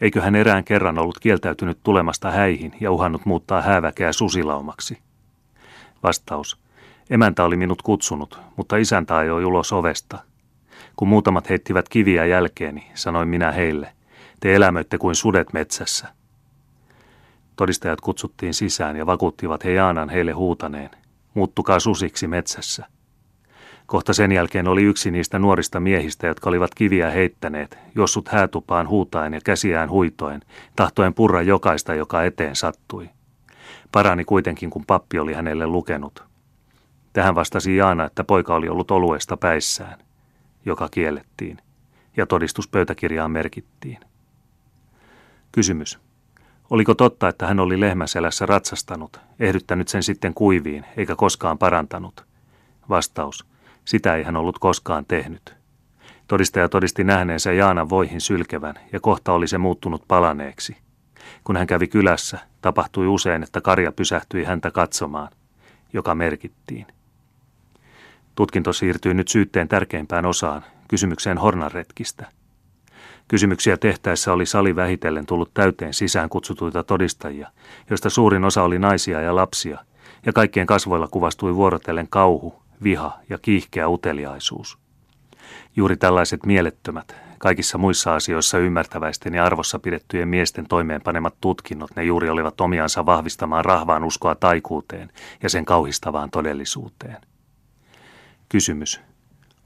Eikö 0.00 0.20
hän 0.20 0.34
erään 0.34 0.64
kerran 0.64 0.98
ollut 0.98 1.18
kieltäytynyt 1.18 1.78
tulemasta 1.82 2.30
häihin 2.30 2.72
ja 2.80 2.90
uhannut 2.90 3.26
muuttaa 3.26 3.62
hääväkeä 3.62 4.12
susilaumaksi? 4.12 4.98
Vastaus. 6.02 6.58
Emäntä 7.10 7.44
oli 7.44 7.56
minut 7.56 7.82
kutsunut, 7.82 8.40
mutta 8.56 8.76
isäntä 8.76 9.16
ajoi 9.16 9.44
ulos 9.44 9.72
ovesta. 9.72 10.18
Kun 10.96 11.08
muutamat 11.08 11.48
heittivät 11.48 11.88
kiviä 11.88 12.24
jälkeeni, 12.24 12.90
sanoin 12.94 13.28
minä 13.28 13.52
heille, 13.52 13.92
te 14.40 14.54
elämöitte 14.54 14.98
kuin 14.98 15.14
sudet 15.14 15.52
metsässä. 15.52 16.08
Todistajat 17.56 18.00
kutsuttiin 18.00 18.54
sisään 18.54 18.96
ja 18.96 19.06
vakuuttivat 19.06 19.64
he 19.64 19.72
Jaanan 19.72 20.08
heille 20.08 20.32
huutaneen, 20.32 20.90
muuttukaa 21.34 21.80
susiksi 21.80 22.26
metsässä. 22.26 22.86
Kohta 23.88 24.12
sen 24.12 24.32
jälkeen 24.32 24.68
oli 24.68 24.82
yksi 24.82 25.10
niistä 25.10 25.38
nuorista 25.38 25.80
miehistä, 25.80 26.26
jotka 26.26 26.50
olivat 26.50 26.74
kiviä 26.74 27.10
heittäneet, 27.10 27.78
jossut 27.94 28.28
häätupaan 28.28 28.88
huutaen 28.88 29.34
ja 29.34 29.40
käsiään 29.44 29.90
huitoen, 29.90 30.40
tahtoen 30.76 31.14
purra 31.14 31.42
jokaista, 31.42 31.94
joka 31.94 32.24
eteen 32.24 32.56
sattui. 32.56 33.10
Parani 33.92 34.24
kuitenkin, 34.24 34.70
kun 34.70 34.84
pappi 34.86 35.18
oli 35.18 35.34
hänelle 35.34 35.66
lukenut. 35.66 36.24
Tähän 37.12 37.34
vastasi 37.34 37.76
Jaana, 37.76 38.04
että 38.04 38.24
poika 38.24 38.54
oli 38.54 38.68
ollut 38.68 38.90
oluesta 38.90 39.36
päissään, 39.36 39.98
joka 40.64 40.88
kiellettiin, 40.90 41.58
ja 42.16 42.26
todistuspöytäkirjaan 42.26 43.30
merkittiin. 43.30 43.98
Kysymys. 45.52 45.98
Oliko 46.70 46.94
totta, 46.94 47.28
että 47.28 47.46
hän 47.46 47.60
oli 47.60 47.80
lehmäselässä 47.80 48.46
ratsastanut, 48.46 49.20
ehdyttänyt 49.40 49.88
sen 49.88 50.02
sitten 50.02 50.34
kuiviin, 50.34 50.84
eikä 50.96 51.16
koskaan 51.16 51.58
parantanut? 51.58 52.24
Vastaus. 52.88 53.57
Sitä 53.88 54.14
ei 54.14 54.22
hän 54.22 54.36
ollut 54.36 54.58
koskaan 54.58 55.04
tehnyt. 55.06 55.56
Todistaja 56.26 56.68
todisti 56.68 57.04
nähneensä 57.04 57.52
Jaanan 57.52 57.88
voihin 57.88 58.20
sylkevän, 58.20 58.74
ja 58.92 59.00
kohta 59.00 59.32
oli 59.32 59.48
se 59.48 59.58
muuttunut 59.58 60.04
palaneeksi. 60.08 60.76
Kun 61.44 61.56
hän 61.56 61.66
kävi 61.66 61.88
kylässä, 61.88 62.38
tapahtui 62.60 63.06
usein, 63.06 63.42
että 63.42 63.60
karja 63.60 63.92
pysähtyi 63.92 64.44
häntä 64.44 64.70
katsomaan, 64.70 65.28
joka 65.92 66.14
merkittiin. 66.14 66.86
Tutkinto 68.34 68.72
siirtyi 68.72 69.14
nyt 69.14 69.28
syytteen 69.28 69.68
tärkeimpään 69.68 70.26
osaan, 70.26 70.64
kysymykseen 70.88 71.38
hornanretkistä. 71.38 72.26
Kysymyksiä 73.28 73.76
tehtäessä 73.76 74.32
oli 74.32 74.46
sali 74.46 74.76
vähitellen 74.76 75.26
tullut 75.26 75.54
täyteen 75.54 75.94
sisään 75.94 76.28
kutsutuita 76.28 76.84
todistajia, 76.84 77.48
joista 77.90 78.10
suurin 78.10 78.44
osa 78.44 78.62
oli 78.62 78.78
naisia 78.78 79.20
ja 79.20 79.36
lapsia, 79.36 79.78
ja 80.26 80.32
kaikkien 80.32 80.66
kasvoilla 80.66 81.08
kuvastui 81.08 81.54
vuorotellen 81.54 82.08
kauhu, 82.10 82.67
viha 82.82 83.18
ja 83.28 83.38
kiihkeä 83.38 83.88
uteliaisuus. 83.88 84.78
Juuri 85.76 85.96
tällaiset 85.96 86.46
mielettömät, 86.46 87.16
kaikissa 87.38 87.78
muissa 87.78 88.14
asioissa 88.14 88.58
ymmärtäväisten 88.58 89.34
ja 89.34 89.44
arvossa 89.44 89.78
pidettyjen 89.78 90.28
miesten 90.28 90.66
toimeenpanemat 90.66 91.34
tutkinnot, 91.40 91.90
ne 91.96 92.04
juuri 92.04 92.30
olivat 92.30 92.60
omiansa 92.60 93.06
vahvistamaan 93.06 93.64
rahvaan 93.64 94.04
uskoa 94.04 94.34
taikuuteen 94.34 95.10
ja 95.42 95.48
sen 95.48 95.64
kauhistavaan 95.64 96.30
todellisuuteen. 96.30 97.16
Kysymys. 98.48 99.00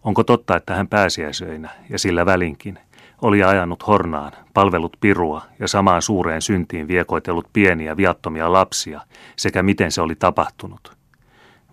Onko 0.04 0.24
totta, 0.24 0.56
että 0.56 0.74
hän 0.74 0.88
pääsiäisöinä 0.88 1.70
ja 1.90 1.98
sillä 1.98 2.26
välinkin 2.26 2.78
oli 3.22 3.42
ajanut 3.42 3.86
hornaan, 3.86 4.32
palvelut 4.54 4.96
pirua 5.00 5.42
ja 5.58 5.68
samaan 5.68 6.02
suureen 6.02 6.42
syntiin 6.42 6.88
viekoitellut 6.88 7.48
pieniä 7.52 7.96
viattomia 7.96 8.52
lapsia 8.52 9.00
sekä 9.36 9.62
miten 9.62 9.92
se 9.92 10.00
oli 10.00 10.14
tapahtunut? 10.14 10.96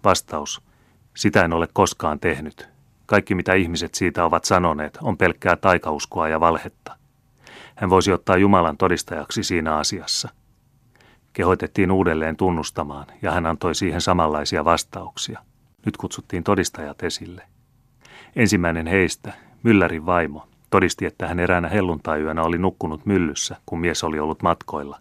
Vastaus. 0.04 0.69
Sitä 1.20 1.46
en 1.46 1.54
ole 1.54 1.68
koskaan 1.74 2.20
tehnyt. 2.20 2.70
Kaikki 3.06 3.36
mitä 3.36 3.54
ihmiset 3.54 3.96
siitä 3.96 4.26
ovat 4.26 4.46
sanoneet 4.46 4.98
on 5.02 5.18
pelkkää 5.18 5.56
taikauskoa 5.56 6.28
ja 6.28 6.40
valhetta. 6.40 6.96
Hän 7.76 7.90
voisi 7.90 8.12
ottaa 8.12 8.38
Jumalan 8.38 8.78
todistajaksi 8.78 9.44
siinä 9.44 9.76
asiassa. 9.76 10.30
Kehoitettiin 11.34 11.92
uudelleen 11.92 12.38
tunnustamaan 12.38 13.06
ja 13.22 13.32
hän 13.32 13.46
antoi 13.46 13.76
siihen 13.76 14.02
samanlaisia 14.02 14.66
vastauksia. 14.66 15.40
Nyt 15.86 15.98
kutsuttiin 15.98 16.44
todistajat 16.44 17.04
esille. 17.04 17.44
Ensimmäinen 18.36 18.88
heistä, 18.88 19.34
Myllärin 19.64 20.06
vaimo, 20.06 20.48
todisti, 20.70 21.06
että 21.06 21.28
hän 21.28 21.40
eräänä 21.40 21.68
helluntaiyönä 21.68 22.44
oli 22.44 22.58
nukkunut 22.58 23.06
myllyssä, 23.06 23.56
kun 23.66 23.80
mies 23.80 24.04
oli 24.04 24.20
ollut 24.20 24.42
matkoilla. 24.42 25.00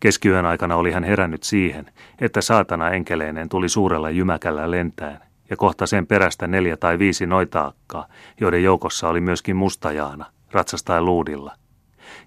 Keskiyön 0.00 0.46
aikana 0.46 0.76
oli 0.76 0.92
hän 0.92 1.04
herännyt 1.04 1.42
siihen, 1.42 1.86
että 2.20 2.40
saatana 2.40 2.90
enkeleineen 2.90 3.48
tuli 3.48 3.68
suurella 3.68 4.10
jymäkällä 4.10 4.70
lentäen, 4.70 5.27
ja 5.50 5.56
kohta 5.56 5.86
sen 5.86 6.06
perästä 6.06 6.46
neljä 6.46 6.76
tai 6.76 6.98
viisi 6.98 7.26
noitaakkaa, 7.26 8.06
joiden 8.40 8.62
joukossa 8.62 9.08
oli 9.08 9.20
myöskin 9.20 9.56
mustajaana, 9.56 10.26
ratsastaen 10.52 11.04
luudilla. 11.04 11.54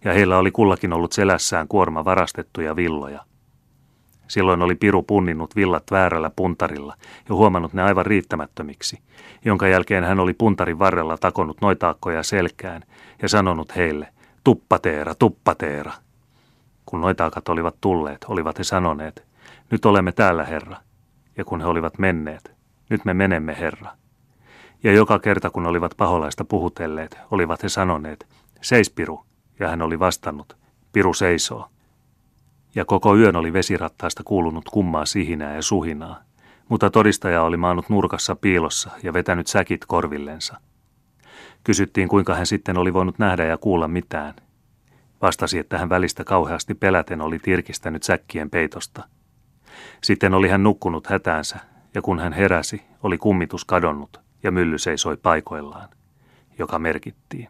Ja 0.04 0.13
heillä 0.13 0.38
oli 0.38 0.51
kullakin 0.51 0.94
ollut 0.94 1.12
selässään 1.12 1.68
kuorma 1.68 2.06
varastettuja 2.06 2.75
villoja. 2.75 3.25
Silloin 4.28 4.62
oli 4.62 4.75
Piru 4.75 5.04
punninnut 5.04 5.56
villat 5.56 5.84
väärällä 5.92 6.32
puntarilla 6.36 6.96
ja 7.30 7.36
huomannut 7.36 7.74
ne 7.74 7.82
aivan 7.82 8.06
riittämättömiksi, 8.06 9.00
jonka 9.46 9.68
jälkeen 9.68 10.04
hän 10.04 10.20
oli 10.20 10.34
puntarin 10.34 10.80
varrella 10.80 11.18
takonut 11.18 11.62
noitaakkoja 11.62 12.24
selkään 12.24 12.84
ja 13.22 13.30
sanonut 13.30 13.75
heille, 13.75 14.08
tuppateera, 14.44 15.16
tuppateera. 15.16 15.92
Kun 16.86 17.01
noitaakat 17.01 17.50
olivat 17.50 17.75
tulleet, 17.82 18.25
olivat 18.28 18.60
he 18.60 18.63
sanoneet, 18.63 19.24
nyt 19.72 19.86
olemme 19.86 20.12
täällä, 20.12 20.44
Herra. 20.44 20.78
Ja 21.38 21.46
kun 21.46 21.62
he 21.62 21.68
olivat 21.68 21.98
menneet, 21.98 22.51
nyt 22.92 23.06
me 23.06 23.14
menemme, 23.14 23.56
Herra. 23.60 23.92
Ja 24.84 24.94
joka 24.94 25.20
kerta, 25.20 25.50
kun 25.50 25.66
olivat 25.66 25.94
paholaista 25.98 26.46
puhutelleet, 26.46 27.18
olivat 27.32 27.64
he 27.64 27.70
sanoneet, 27.70 28.28
seis 28.62 28.90
Piru, 28.90 29.26
ja 29.60 29.68
hän 29.68 29.82
oli 29.82 30.00
vastannut, 30.00 30.58
Piru 30.94 31.14
seisoo. 31.14 31.68
Ja 32.76 32.86
koko 32.86 33.16
yön 33.16 33.36
oli 33.36 33.54
vesirattaasta 33.54 34.24
kuulunut 34.24 34.66
kummaa 34.70 35.06
sihinää 35.06 35.56
ja 35.56 35.62
suhinaa, 35.62 36.20
mutta 36.70 36.90
todistaja 36.90 37.44
oli 37.44 37.58
maannut 37.58 37.90
nurkassa 37.90 38.36
piilossa 38.36 38.92
ja 39.04 39.14
vetänyt 39.14 39.48
säkit 39.48 39.86
korvillensa. 39.86 40.58
Kysyttiin, 41.64 42.08
kuinka 42.08 42.36
hän 42.36 42.46
sitten 42.46 42.78
oli 42.78 42.94
voinut 42.94 43.20
nähdä 43.20 43.46
ja 43.46 43.58
kuulla 43.58 43.88
mitään. 43.88 44.34
Vastasi, 45.22 45.60
että 45.60 45.78
hän 45.78 45.90
välistä 45.90 46.24
kauheasti 46.24 46.74
peläten 46.74 47.22
oli 47.22 47.40
tirkistänyt 47.40 48.04
säkkien 48.04 48.50
peitosta. 48.50 49.04
Sitten 50.04 50.34
oli 50.34 50.50
hän 50.50 50.64
nukkunut 50.64 51.08
hätäänsä, 51.08 51.60
ja 51.94 52.02
kun 52.02 52.20
hän 52.20 52.34
heräsi, 52.34 52.82
oli 53.04 53.18
kummitus 53.18 53.66
kadonnut 53.66 54.22
ja 54.44 54.52
mylly 54.52 54.78
seisoi 54.78 55.18
paikoillaan, 55.18 55.90
joka 56.60 56.80
merkittiin. 56.80 57.50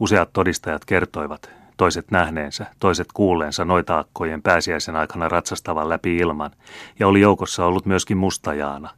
Useat 0.00 0.32
todistajat 0.32 0.84
kertoivat, 0.84 1.50
toiset 1.76 2.10
nähneensä, 2.10 2.66
toiset 2.80 3.06
kuulleensa 3.14 3.64
noita 3.64 3.98
akkojen 3.98 4.42
pääsiäisen 4.42 4.96
aikana 4.96 5.28
ratsastavan 5.28 5.88
läpi 5.88 6.16
ilman, 6.16 6.50
ja 6.98 7.08
oli 7.08 7.20
joukossa 7.20 7.64
ollut 7.64 7.86
myöskin 7.86 8.16
mustajaana. 8.16 8.90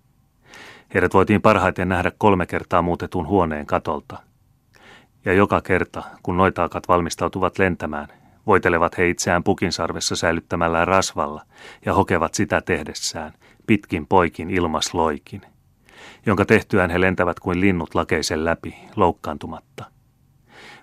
Heidät 0.95 1.15
voitiin 1.15 1.43
parhaiten 1.43 1.89
nähdä 1.89 2.13
kolme 2.19 2.47
kertaa 2.47 2.83
muutetun 2.83 3.27
huoneen 3.27 3.67
katolta. 3.67 4.19
Ja 5.25 5.33
joka 5.33 5.61
kerta, 5.61 6.03
kun 6.23 6.37
noitaakat 6.37 6.89
valmistautuvat 6.89 7.59
lentämään, 7.59 8.09
voitelevat 8.51 8.99
he 8.99 9.09
itseään 9.09 9.45
pukinsarvessa 9.45 10.17
säilyttämällään 10.17 10.89
rasvalla 10.89 11.43
ja 11.87 11.95
hokevat 11.95 12.35
sitä 12.35 12.61
tehdessään, 12.61 13.33
pitkin 13.67 14.07
poikin 14.07 14.51
ilmasloikin, 14.51 15.41
jonka 16.27 16.45
tehtyään 16.45 16.91
he 16.91 17.01
lentävät 17.01 17.41
kuin 17.41 17.61
linnut 17.61 17.95
lakeisen 17.95 18.45
läpi, 18.45 18.75
loukkaantumatta– 18.97 19.85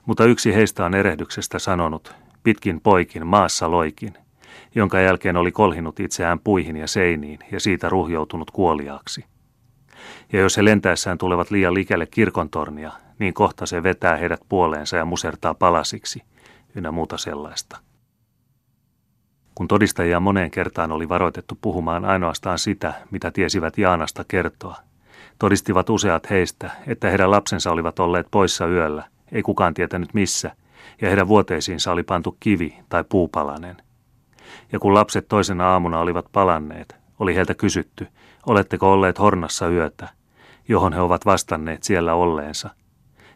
Mutta 0.06 0.26
yksi 0.26 0.56
heistä 0.56 0.86
on 0.86 0.96
erehdyksestä 0.96 1.60
sanonut, 1.60 2.16
pitkin 2.44 2.82
poikin 2.82 3.28
maassa 3.28 3.72
loikin, 3.72 4.14
jonka 4.76 5.00
jälkeen 5.00 5.38
oli 5.38 5.52
kolhinut 5.52 6.00
itseään 6.00 6.40
puihin 6.40 6.78
ja 6.78 6.88
seiniin 6.88 7.40
ja 7.52 7.60
siitä 7.60 7.90
ruhjoutunut 7.90 8.52
kuoliaaksi. 8.52 9.26
Ja 10.34 10.40
jos 10.40 10.58
he 10.58 10.66
lentäessään 10.66 11.18
tulevat 11.18 11.52
liian 11.52 11.74
likälle 11.74 12.06
kirkontornia, 12.06 12.92
niin 13.20 13.34
kohta 13.34 13.66
se 13.66 13.84
vetää 13.84 14.18
heidät 14.18 14.42
puoleensa 14.50 14.98
ja 14.98 15.06
musertaa 15.06 15.54
palasiksi, 15.54 16.22
ynnä 16.78 16.92
muuta 16.92 17.18
sellaista. 17.18 17.78
Kun 19.56 19.68
todistajia 19.68 20.20
moneen 20.20 20.52
kertaan 20.52 20.92
oli 20.92 21.10
varoitettu 21.10 21.58
puhumaan 21.62 22.06
ainoastaan 22.06 22.60
sitä, 22.60 22.94
mitä 23.12 23.32
tiesivät 23.32 23.78
Jaanasta 23.78 24.24
kertoa, 24.28 24.76
todistivat 25.40 25.90
useat 25.90 26.30
heistä, 26.30 26.72
että 26.88 27.10
heidän 27.10 27.32
lapsensa 27.32 27.72
olivat 27.72 28.00
olleet 28.00 28.28
poissa 28.32 28.68
yöllä, 28.68 29.04
ei 29.32 29.42
kukaan 29.42 29.74
tietänyt 29.74 30.14
missä, 30.14 30.52
ja 31.02 31.08
heidän 31.08 31.28
vuoteisiinsa 31.28 31.92
oli 31.92 32.04
pantu 32.04 32.38
kivi 32.40 32.80
tai 32.90 33.04
puupalanen. 33.04 33.78
Ja 34.72 34.80
kun 34.80 34.94
lapset 34.94 35.28
toisena 35.28 35.72
aamuna 35.72 36.00
olivat 36.00 36.26
palanneet, 36.32 36.96
oli 37.20 37.36
heiltä 37.36 37.54
kysytty, 37.54 38.08
oletteko 38.46 38.92
olleet 38.92 39.20
hornassa 39.20 39.68
yötä, 39.68 40.10
johon 40.68 40.94
he 40.94 41.02
ovat 41.02 41.26
vastanneet 41.26 41.84
siellä 41.84 42.14
olleensa. 42.14 42.70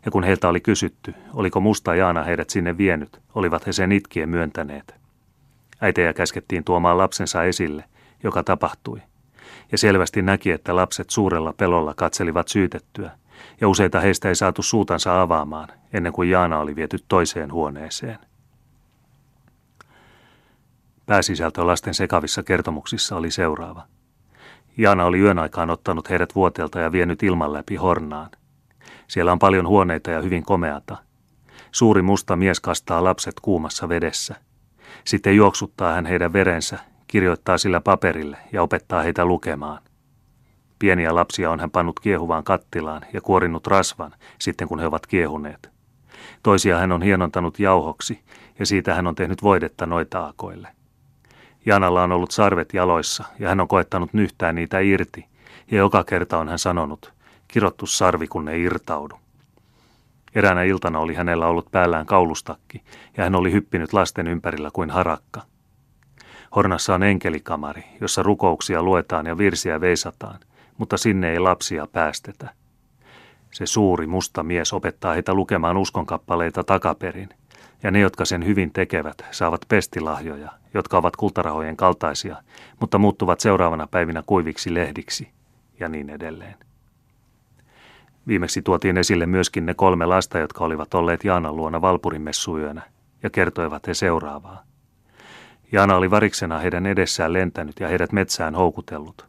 Ja 0.05 0.11
kun 0.11 0.23
heiltä 0.23 0.49
oli 0.49 0.61
kysytty, 0.61 1.13
oliko 1.33 1.59
musta 1.59 1.95
Jaana 1.95 2.23
heidät 2.23 2.49
sinne 2.49 2.77
vienyt, 2.77 3.21
olivat 3.35 3.67
he 3.67 3.73
sen 3.73 3.91
itkien 3.91 4.29
myöntäneet. 4.29 4.95
Äitejä 5.81 6.13
käskettiin 6.13 6.63
tuomaan 6.63 6.97
lapsensa 6.97 7.43
esille, 7.43 7.83
joka 8.23 8.43
tapahtui. 8.43 9.01
Ja 9.71 9.77
selvästi 9.77 10.21
näki, 10.21 10.51
että 10.51 10.75
lapset 10.75 11.09
suurella 11.09 11.53
pelolla 11.53 11.93
katselivat 11.93 12.47
syytettyä, 12.47 13.11
ja 13.61 13.67
useita 13.67 13.99
heistä 13.99 14.29
ei 14.29 14.35
saatu 14.35 14.63
suutansa 14.63 15.21
avaamaan, 15.21 15.69
ennen 15.93 16.13
kuin 16.13 16.29
Jaana 16.29 16.59
oli 16.59 16.75
viety 16.75 16.97
toiseen 17.07 17.53
huoneeseen. 17.53 18.19
Pääsisältö 21.05 21.67
lasten 21.67 21.93
sekavissa 21.93 22.43
kertomuksissa 22.43 23.15
oli 23.15 23.31
seuraava. 23.31 23.83
Jaana 24.77 25.05
oli 25.05 25.19
yön 25.19 25.39
aikaan 25.39 25.69
ottanut 25.69 26.09
heidät 26.09 26.35
vuotelta 26.35 26.79
ja 26.79 26.91
vienyt 26.91 27.23
ilman 27.23 27.53
läpi 27.53 27.75
hornaan. 27.75 28.29
Siellä 29.11 29.31
on 29.31 29.39
paljon 29.39 29.67
huoneita 29.67 30.11
ja 30.11 30.21
hyvin 30.21 30.43
komeata. 30.43 30.97
Suuri 31.71 32.01
musta 32.01 32.35
mies 32.35 32.59
kastaa 32.59 33.03
lapset 33.03 33.33
kuumassa 33.41 33.89
vedessä. 33.89 34.35
Sitten 35.05 35.35
juoksuttaa 35.35 35.93
hän 35.93 36.05
heidän 36.05 36.33
verensä, 36.33 36.79
kirjoittaa 37.07 37.57
sillä 37.57 37.81
paperille 37.81 38.37
ja 38.51 38.61
opettaa 38.61 39.01
heitä 39.01 39.25
lukemaan. 39.25 39.81
Pieniä 40.79 41.15
lapsia 41.15 41.51
on 41.51 41.59
hän 41.59 41.71
pannut 41.71 41.99
kiehuvaan 41.99 42.43
kattilaan 42.43 43.01
ja 43.13 43.21
kuorinut 43.21 43.67
rasvan 43.67 44.13
sitten 44.39 44.67
kun 44.67 44.79
he 44.79 44.85
ovat 44.85 45.07
kiehuneet. 45.07 45.69
Toisia 46.43 46.77
hän 46.77 46.91
on 46.91 47.01
hienontanut 47.01 47.59
jauhoksi 47.59 48.19
ja 48.59 48.65
siitä 48.65 48.95
hän 48.95 49.07
on 49.07 49.15
tehnyt 49.15 49.43
voidetta 49.43 49.85
noita 49.85 50.25
akoille. 50.25 50.67
Janalla 51.65 52.03
on 52.03 52.11
ollut 52.11 52.31
sarvet 52.31 52.73
jaloissa 52.73 53.23
ja 53.39 53.49
hän 53.49 53.59
on 53.59 53.67
koettanut 53.67 54.13
nyhtää 54.13 54.53
niitä 54.53 54.79
irti 54.79 55.25
ja 55.71 55.77
joka 55.77 56.03
kerta 56.03 56.37
on 56.37 56.49
hän 56.49 56.59
sanonut, 56.59 57.20
kirottu 57.51 57.85
sarvi 57.85 58.27
kun 58.27 58.45
ne 58.45 58.57
irtaudu. 58.57 59.19
Eräänä 60.35 60.63
iltana 60.63 60.99
oli 60.99 61.13
hänellä 61.13 61.47
ollut 61.47 61.71
päällään 61.71 62.05
kaulustakki 62.05 62.83
ja 63.17 63.23
hän 63.23 63.35
oli 63.35 63.51
hyppinyt 63.51 63.93
lasten 63.93 64.27
ympärillä 64.27 64.69
kuin 64.73 64.89
harakka. 64.89 65.41
Hornassa 66.55 66.95
on 66.95 67.03
enkelikamari, 67.03 67.83
jossa 68.01 68.23
rukouksia 68.23 68.83
luetaan 68.83 69.25
ja 69.25 69.37
virsiä 69.37 69.81
veisataan, 69.81 70.39
mutta 70.77 70.97
sinne 70.97 71.31
ei 71.31 71.39
lapsia 71.39 71.87
päästetä. 71.87 72.49
Se 73.51 73.65
suuri 73.65 74.07
musta 74.07 74.43
mies 74.43 74.73
opettaa 74.73 75.13
heitä 75.13 75.33
lukemaan 75.33 75.77
uskonkappaleita 75.77 76.63
takaperin, 76.63 77.29
ja 77.83 77.91
ne, 77.91 77.99
jotka 77.99 78.25
sen 78.25 78.45
hyvin 78.45 78.73
tekevät, 78.73 79.25
saavat 79.31 79.61
pestilahjoja, 79.67 80.51
jotka 80.73 80.97
ovat 80.97 81.15
kultarahojen 81.15 81.77
kaltaisia, 81.77 82.35
mutta 82.79 82.97
muuttuvat 82.97 83.39
seuraavana 83.39 83.87
päivinä 83.87 84.23
kuiviksi 84.25 84.73
lehdiksi, 84.73 85.31
ja 85.79 85.89
niin 85.89 86.09
edelleen. 86.09 86.55
Viimeksi 88.31 88.61
tuotiin 88.61 88.97
esille 88.97 89.25
myöskin 89.25 89.65
ne 89.65 89.73
kolme 89.73 90.05
lasta, 90.05 90.39
jotka 90.39 90.63
olivat 90.63 90.93
olleet 90.93 91.23
Jaanan 91.23 91.55
luona 91.55 91.81
Valpurin 91.81 92.21
messuyönä, 92.21 92.81
ja 93.23 93.29
kertoivat 93.29 93.87
he 93.87 93.93
seuraavaa. 93.93 94.63
Jaana 95.71 95.95
oli 95.95 96.11
variksena 96.11 96.59
heidän 96.59 96.85
edessään 96.85 97.33
lentänyt 97.33 97.79
ja 97.79 97.87
heidät 97.87 98.11
metsään 98.11 98.55
houkutellut. 98.55 99.25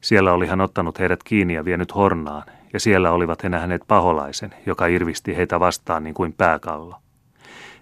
Siellä 0.00 0.32
oli 0.32 0.46
hän 0.46 0.60
ottanut 0.60 0.98
heidät 0.98 1.22
kiinni 1.22 1.54
ja 1.54 1.64
vienyt 1.64 1.94
hornaan, 1.94 2.42
ja 2.72 2.80
siellä 2.80 3.12
olivat 3.12 3.42
he 3.42 3.48
nähneet 3.48 3.82
paholaisen, 3.88 4.54
joka 4.66 4.86
irvisti 4.86 5.36
heitä 5.36 5.60
vastaan 5.60 6.04
niin 6.04 6.14
kuin 6.14 6.32
pääkallo. 6.32 6.94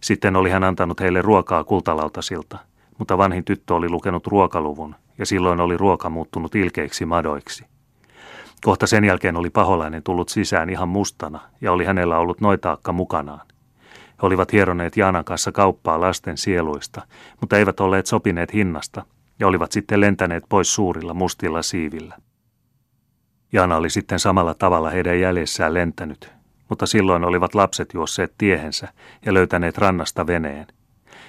Sitten 0.01 0.37
oli 0.37 0.51
hän 0.51 0.65
antanut 0.65 1.01
heille 1.01 1.23
ruokaa 1.23 1.65
kultalautasilta, 1.65 2.59
mutta 2.99 3.19
vanhin 3.19 3.45
tyttö 3.45 3.75
oli 3.75 3.89
lukenut 3.89 4.27
ruokaluvun, 4.27 4.95
ja 5.19 5.27
silloin 5.27 5.61
oli 5.61 5.77
ruoka 5.77 6.11
muuttunut 6.11 6.55
ilkeiksi 6.55 7.05
madoiksi. 7.05 7.70
Kohta 8.65 8.87
sen 8.87 9.05
jälkeen 9.05 9.37
oli 9.37 9.51
paholainen 9.51 10.03
tullut 10.03 10.29
sisään 10.29 10.71
ihan 10.71 10.89
mustana, 10.89 11.41
ja 11.61 11.73
oli 11.73 11.85
hänellä 11.85 12.19
ollut 12.19 12.41
noitaakka 12.41 12.93
mukanaan. 12.93 13.47
He 13.91 14.27
olivat 14.27 14.53
hieroneet 14.53 14.97
Jaanan 14.97 15.25
kanssa 15.25 15.53
kauppaa 15.53 16.01
lasten 16.01 16.37
sieluista, 16.37 17.03
mutta 17.41 17.59
eivät 17.59 17.81
olleet 17.81 18.07
sopineet 18.07 18.53
hinnasta, 18.55 19.05
ja 19.39 19.47
olivat 19.47 19.73
sitten 19.73 20.01
lentäneet 20.01 20.45
pois 20.49 20.75
suurilla 20.75 21.15
mustilla 21.15 21.63
siivillä. 21.63 22.17
Jaana 23.53 23.77
oli 23.77 23.91
sitten 23.91 24.19
samalla 24.19 24.55
tavalla 24.55 24.91
heidän 24.91 25.21
jäljessään 25.21 25.75
lentänyt, 25.75 26.33
mutta 26.69 26.87
silloin 26.87 27.25
olivat 27.25 27.55
lapset 27.55 27.95
juosseet 27.95 28.35
tiehensä 28.39 28.89
ja 29.27 29.35
löytäneet 29.35 29.79
rannasta 29.79 30.27
veneen. 30.27 30.67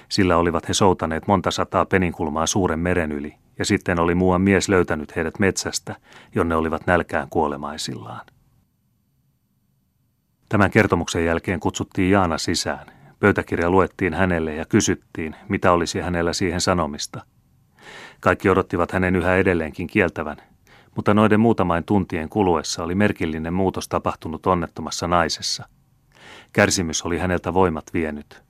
Sillä 0.08 0.36
olivat 0.36 0.68
he 0.68 0.74
soutaneet 0.74 1.26
monta 1.26 1.50
sataa 1.50 1.84
peninkulmaa 1.86 2.46
suuren 2.46 2.78
meren 2.78 3.12
yli, 3.12 3.34
ja 3.62 3.66
sitten 3.66 3.98
oli 4.00 4.14
muuan 4.14 4.42
mies 4.42 4.68
löytänyt 4.68 5.16
heidät 5.16 5.38
metsästä, 5.38 5.96
jonne 6.34 6.56
olivat 6.56 6.86
nälkään 6.86 7.28
kuolemaisillaan. 7.30 8.26
Tämän 10.48 10.70
kertomuksen 10.70 11.24
jälkeen 11.24 11.60
kutsuttiin 11.60 12.10
Jaana 12.10 12.38
sisään. 12.38 12.86
Pöytäkirja 13.20 13.70
luettiin 13.70 14.14
hänelle 14.14 14.54
ja 14.54 14.64
kysyttiin, 14.64 15.36
mitä 15.48 15.72
olisi 15.72 16.00
hänellä 16.00 16.32
siihen 16.32 16.60
sanomista. 16.60 17.20
Kaikki 18.20 18.50
odottivat 18.50 18.92
hänen 18.92 19.16
yhä 19.16 19.36
edelleenkin 19.36 19.86
kieltävän, 19.86 20.36
mutta 20.96 21.14
noiden 21.14 21.40
muutamain 21.40 21.84
tuntien 21.84 22.28
kuluessa 22.28 22.84
oli 22.84 22.94
merkillinen 22.94 23.54
muutos 23.54 23.88
tapahtunut 23.88 24.46
onnettomassa 24.46 25.08
naisessa. 25.08 25.68
Kärsimys 26.52 27.02
oli 27.02 27.18
häneltä 27.18 27.54
voimat 27.54 27.84
vienyt. 27.94 28.42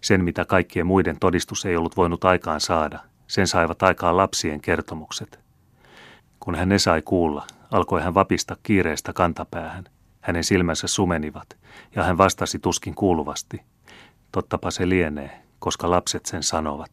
Sen, 0.00 0.24
mitä 0.24 0.44
kaikkien 0.44 0.86
muiden 0.86 1.16
todistus 1.20 1.64
ei 1.64 1.76
ollut 1.76 1.96
voinut 1.96 2.24
aikaan 2.24 2.60
saada, 2.60 2.98
sen 3.26 3.46
saivat 3.46 3.82
aikaan 3.82 4.16
lapsien 4.16 4.60
kertomukset. 4.60 5.40
Kun 6.40 6.54
hän 6.54 6.68
ne 6.68 6.78
sai 6.78 7.02
kuulla, 7.02 7.46
alkoi 7.70 8.02
hän 8.02 8.14
vapista 8.14 8.56
kiireestä 8.62 9.12
kantapäähän. 9.12 9.84
Hänen 10.20 10.44
silmänsä 10.44 10.86
sumenivat, 10.86 11.56
ja 11.94 12.02
hän 12.02 12.18
vastasi 12.18 12.58
tuskin 12.58 12.94
kuuluvasti. 12.94 13.62
Tottapa 14.32 14.70
se 14.70 14.88
lienee, 14.88 15.42
koska 15.58 15.90
lapset 15.90 16.26
sen 16.26 16.42
sanovat. 16.42 16.90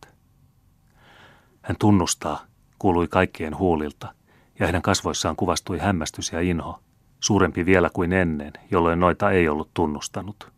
Hän 1.62 1.78
tunnustaa, 1.80 2.46
kuului 2.80 3.08
kaikkien 3.08 3.58
huulilta– 3.58 4.14
ja 4.62 4.68
heidän 4.68 4.82
kasvoissaan 4.82 5.36
kuvastui 5.36 5.80
hämmästys 5.80 6.32
ja 6.32 6.42
inho, 6.42 6.80
suurempi 7.20 7.66
vielä 7.66 7.90
kuin 7.94 8.14
ennen, 8.14 8.54
jolloin 8.72 9.00
noita 9.00 9.32
ei 9.32 9.50
ollut 9.50 9.70
tunnustanut. 9.74 10.52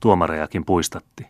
Tuomarejakin 0.00 0.64
puistatti. 0.64 1.26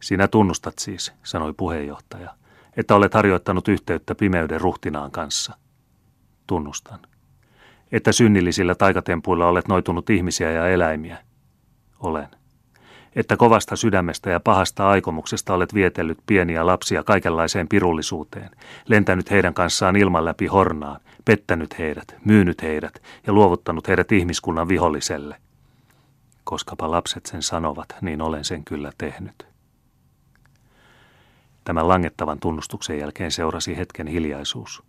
Sinä 0.00 0.28
tunnustat 0.28 0.78
siis, 0.78 1.12
sanoi 1.22 1.52
puheenjohtaja, 1.52 2.34
että 2.76 2.94
olet 2.94 3.14
harjoittanut 3.14 3.68
yhteyttä 3.68 4.14
pimeyden 4.14 4.60
ruhtinaan 4.60 5.10
kanssa. 5.10 5.56
Tunnustan. 6.46 7.00
Että 7.92 8.12
synnillisillä 8.12 8.74
taikatempuilla 8.74 9.46
olet 9.46 9.68
noitunut 9.68 10.10
ihmisiä 10.10 10.50
ja 10.50 10.68
eläimiä. 10.68 11.18
Olen 12.00 12.28
että 13.16 13.36
kovasta 13.36 13.76
sydämestä 13.76 14.30
ja 14.30 14.40
pahasta 14.40 14.88
aikomuksesta 14.88 15.54
olet 15.54 15.74
vietellyt 15.74 16.18
pieniä 16.26 16.66
lapsia 16.66 17.04
kaikenlaiseen 17.04 17.68
pirullisuuteen, 17.68 18.50
lentänyt 18.86 19.30
heidän 19.30 19.54
kanssaan 19.54 19.96
ilman 19.96 20.24
läpi 20.24 20.46
hornaan, 20.46 21.00
pettänyt 21.24 21.78
heidät, 21.78 22.16
myynyt 22.24 22.62
heidät 22.62 23.02
ja 23.26 23.32
luovuttanut 23.32 23.88
heidät 23.88 24.12
ihmiskunnan 24.12 24.68
viholliselle. 24.68 25.36
Koskapa 26.44 26.90
lapset 26.90 27.26
sen 27.26 27.42
sanovat, 27.42 27.88
niin 28.00 28.22
olen 28.22 28.44
sen 28.44 28.64
kyllä 28.64 28.92
tehnyt. 28.98 29.49
Tämän 31.70 31.88
langettavan 31.88 32.40
tunnustuksen 32.40 32.98
jälkeen 32.98 33.30
seurasi 33.30 33.76
hetken 33.76 34.06
hiljaisuus. 34.06 34.82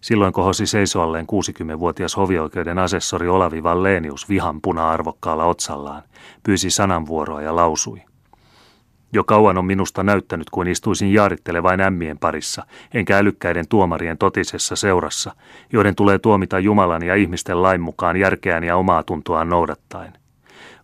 Silloin 0.00 0.32
kohosi 0.32 0.66
seisoalleen 0.66 1.26
60-vuotias 1.26 2.16
hovioikeuden 2.16 2.78
asessori 2.78 3.28
Olavi 3.28 3.62
Valleenius 3.62 4.28
vihan 4.28 4.60
puna-arvokkaalla 4.60 5.44
otsallaan, 5.44 6.02
pyysi 6.42 6.70
sananvuoroa 6.70 7.42
ja 7.42 7.56
lausui. 7.56 8.02
Jo 9.12 9.24
kauan 9.24 9.58
on 9.58 9.64
minusta 9.64 10.02
näyttänyt, 10.02 10.50
kuin 10.50 10.68
istuisin 10.68 11.12
jaarittelevain 11.12 11.80
ämmien 11.80 12.18
parissa, 12.18 12.62
enkä 12.94 13.18
älykkäiden 13.18 13.68
tuomarien 13.68 14.18
totisessa 14.18 14.76
seurassa, 14.76 15.32
joiden 15.72 15.94
tulee 15.94 16.18
tuomita 16.18 16.58
Jumalan 16.58 17.02
ja 17.02 17.14
ihmisten 17.14 17.62
lain 17.62 17.80
mukaan 17.80 18.16
järkeään 18.16 18.64
ja 18.64 18.76
omaa 18.76 19.02
tuntoaan 19.02 19.48
noudattaen. 19.48 20.12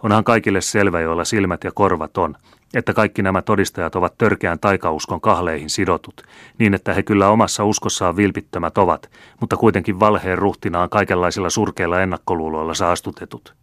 Onhan 0.03 0.25
kaikille 0.25 0.61
selvä, 0.61 1.01
joilla 1.01 1.25
silmät 1.25 1.65
ja 1.65 1.71
korvat 1.75 2.19
on, 2.19 2.35
että 2.77 2.95
kaikki 2.95 3.23
nämä 3.23 3.43
todistajat 3.43 3.97
ovat 3.97 4.19
törkeän 4.19 4.59
taikauskon 4.59 5.21
kahleihin 5.21 5.71
sidotut, 5.71 6.23
niin 6.59 6.75
että 6.75 6.95
he 6.95 7.03
kyllä 7.03 7.29
omassa 7.29 7.65
uskossaan 7.65 8.17
vilpittömät 8.17 8.79
ovat, 8.79 9.11
mutta 9.41 9.57
kuitenkin 9.57 10.01
valheen 10.01 10.39
ruhtinaan 10.39 10.91
kaikenlaisilla 10.91 11.51
surkeilla 11.51 12.01
ennakkoluuloilla 12.01 12.75
saastutetut. 12.75 13.55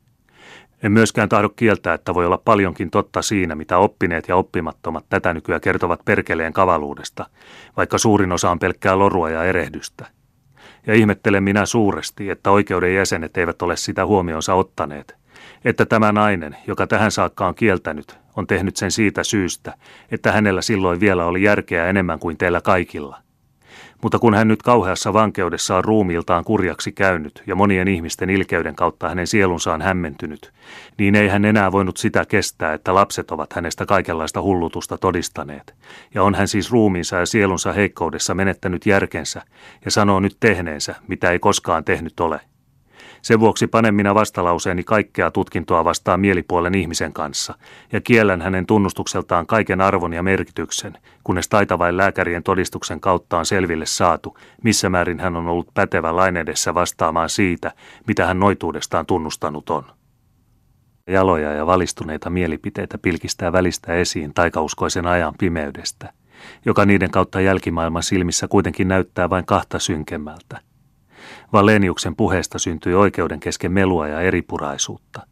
En 0.84 0.91
myöskään 0.91 1.30
tahdo 1.30 1.49
kieltää, 1.49 1.93
että 1.93 2.13
voi 2.13 2.26
olla 2.26 2.38
paljonkin 2.38 2.91
totta 2.91 3.21
siinä, 3.21 3.56
mitä 3.56 3.78
oppineet 3.78 4.28
ja 4.28 4.36
oppimattomat 4.36 5.06
tätä 5.10 5.34
nykyä 5.34 5.60
kertovat 5.60 6.06
perkeleen 6.06 6.54
kavaluudesta, 6.54 7.26
vaikka 7.78 7.97
suurin 7.97 8.32
osa 8.32 8.52
on 8.52 8.60
pelkkää 8.60 8.99
lorua 8.99 9.30
ja 9.30 9.43
erehdystä. 9.43 10.06
Ja 10.88 10.93
ihmettelen 10.93 11.43
minä 11.43 11.65
suuresti, 11.65 12.30
että 12.30 12.52
oikeuden 12.52 12.95
jäsenet 12.95 13.38
eivät 13.38 13.62
ole 13.62 13.76
sitä 13.76 14.06
huomionsa 14.06 14.54
ottaneet, 14.54 15.22
että 15.65 15.86
tämä 15.86 16.12
nainen, 16.12 16.56
joka 16.67 16.88
tähän 16.88 17.12
saakka 17.12 17.47
on 17.47 17.56
kieltänyt, 17.56 18.17
on 18.36 18.47
tehnyt 18.47 18.76
sen 18.76 18.91
siitä 18.91 19.23
syystä, 19.23 19.73
että 20.12 20.32
hänellä 20.32 20.62
silloin 20.62 20.99
vielä 20.99 21.26
oli 21.26 21.43
järkeä 21.43 21.88
enemmän 21.88 22.19
kuin 22.19 22.38
teillä 22.38 22.62
kaikilla. 22.62 23.23
Mutta 24.02 24.19
kun 24.19 24.34
hän 24.34 24.47
nyt 24.47 24.62
kauheassa 24.62 25.13
vankeudessa 25.13 25.78
on 25.78 25.84
ruumiiltaan 25.84 26.43
kurjaksi 26.43 26.91
käynyt 26.91 27.43
ja 27.47 27.56
monien 27.56 27.88
ihmisten 27.88 28.30
ilkeyden 28.30 28.76
kautta 28.76 29.10
hänen 29.10 29.28
sielunsa 29.28 29.73
on 29.73 29.82
hämmentynyt, 29.82 30.52
niin 30.97 31.15
ei 31.15 31.28
hän 31.28 31.45
enää 31.45 31.71
voinut 31.71 31.97
sitä 31.97 32.26
kestää, 32.26 32.73
että 32.73 32.95
lapset 32.95 33.32
ovat 33.32 33.54
hänestä 33.54 33.86
kaikenlaista 33.86 34.41
hullutusta 34.41 34.97
todistaneet. 34.97 35.76
Ja 36.13 36.23
on 36.23 36.36
hän 36.36 36.47
siis 36.47 36.71
ruumiinsa 36.71 37.15
ja 37.15 37.26
sielunsa 37.26 37.73
heikkoudessa 37.73 38.34
menettänyt 38.34 38.86
järkensä 38.86 39.41
ja 39.86 39.91
sanoo 39.91 40.19
nyt 40.19 40.38
tehneensä, 40.39 40.95
mitä 41.08 41.32
ei 41.32 41.39
koskaan 41.39 41.84
tehnyt 41.84 42.19
ole– 42.19 42.39
sen 43.23 43.39
vuoksi 43.39 43.67
panen 43.67 43.95
minä 43.95 44.15
vastalauseeni 44.15 44.83
kaikkea 44.83 45.31
tutkintoa 45.31 45.83
vastaan 45.86 46.19
mielipuolen 46.19 46.75
ihmisen 46.75 47.13
kanssa 47.13 47.53
ja 47.91 48.01
kiellän 48.01 48.41
hänen 48.41 48.65
tunnustukseltaan 48.65 49.47
kaiken 49.47 49.81
arvon 49.81 50.13
ja 50.13 50.23
merkityksen, 50.23 50.97
kunnes 51.23 51.49
taitavain 51.49 51.97
lääkärien 51.97 52.43
todistuksen 52.43 52.99
kautta 52.99 53.38
on 53.38 53.45
selville 53.45 53.86
saatu, 53.86 54.38
missä 54.63 54.89
määrin 54.89 55.19
hän 55.19 55.36
on 55.36 55.47
ollut 55.47 55.73
pätevä 55.73 56.15
lain 56.15 56.38
edessä 56.38 56.73
vastaamaan 56.73 57.29
siitä, 57.29 57.71
mitä 58.07 58.25
hän 58.25 58.39
noituudestaan 58.39 59.05
tunnustanut 59.05 59.69
on. 59.69 59.83
Jaloja 61.07 61.53
ja 61.53 61.65
valistuneita 61.65 62.29
mielipiteitä 62.29 62.97
pilkistää 62.97 63.51
välistä 63.51 63.93
esiin 63.93 64.33
taikauskoisen 64.33 65.07
ajan 65.07 65.33
pimeydestä, 65.39 66.13
joka 66.65 66.86
niiden 66.86 67.12
kautta 67.12 67.41
jälkimaailman 67.41 68.03
silmissä 68.03 68.47
kuitenkin 68.47 68.88
näyttää 68.88 69.29
vain 69.29 69.45
kahta 69.45 69.79
synkemmältä– 69.79 70.59
Valeniuksen 71.54 72.16
puheesta 72.16 72.60
syntyi 72.60 72.94
oikeuden 72.94 73.39
kesken 73.39 73.72
melua 73.72 74.08
ja 74.08 74.22
eripuraisuutta. 74.22 75.28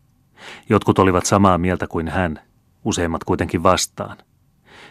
Jotkut 0.69 0.99
olivat 0.99 1.25
samaa 1.25 1.57
mieltä 1.57 1.87
kuin 1.87 2.07
hän, 2.07 2.39
useimmat 2.85 3.23
kuitenkin 3.23 3.63
vastaan. 3.63 4.17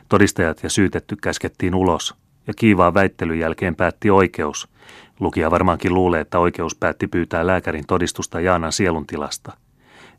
Todistajat 0.09 0.63
ja 0.63 0.71
syytetty 0.71 1.17
käskettiin 1.17 1.75
ulos, 1.75 2.15
ja 2.47 2.55
kiivaan 2.57 2.95
väittelyn 2.95 3.39
jälkeen 3.39 3.77
päätti 3.77 4.11
oikeus. 4.11 4.69
Lukija 5.21 5.51
varmaankin 5.51 5.95
luulee, 5.95 6.21
että 6.21 6.39
oikeus 6.39 6.75
päätti 6.75 7.07
pyytää 7.07 7.47
lääkärin 7.47 7.87
todistusta 7.87 8.41
Jaanan 8.41 8.73
sieluntilasta. 8.73 9.53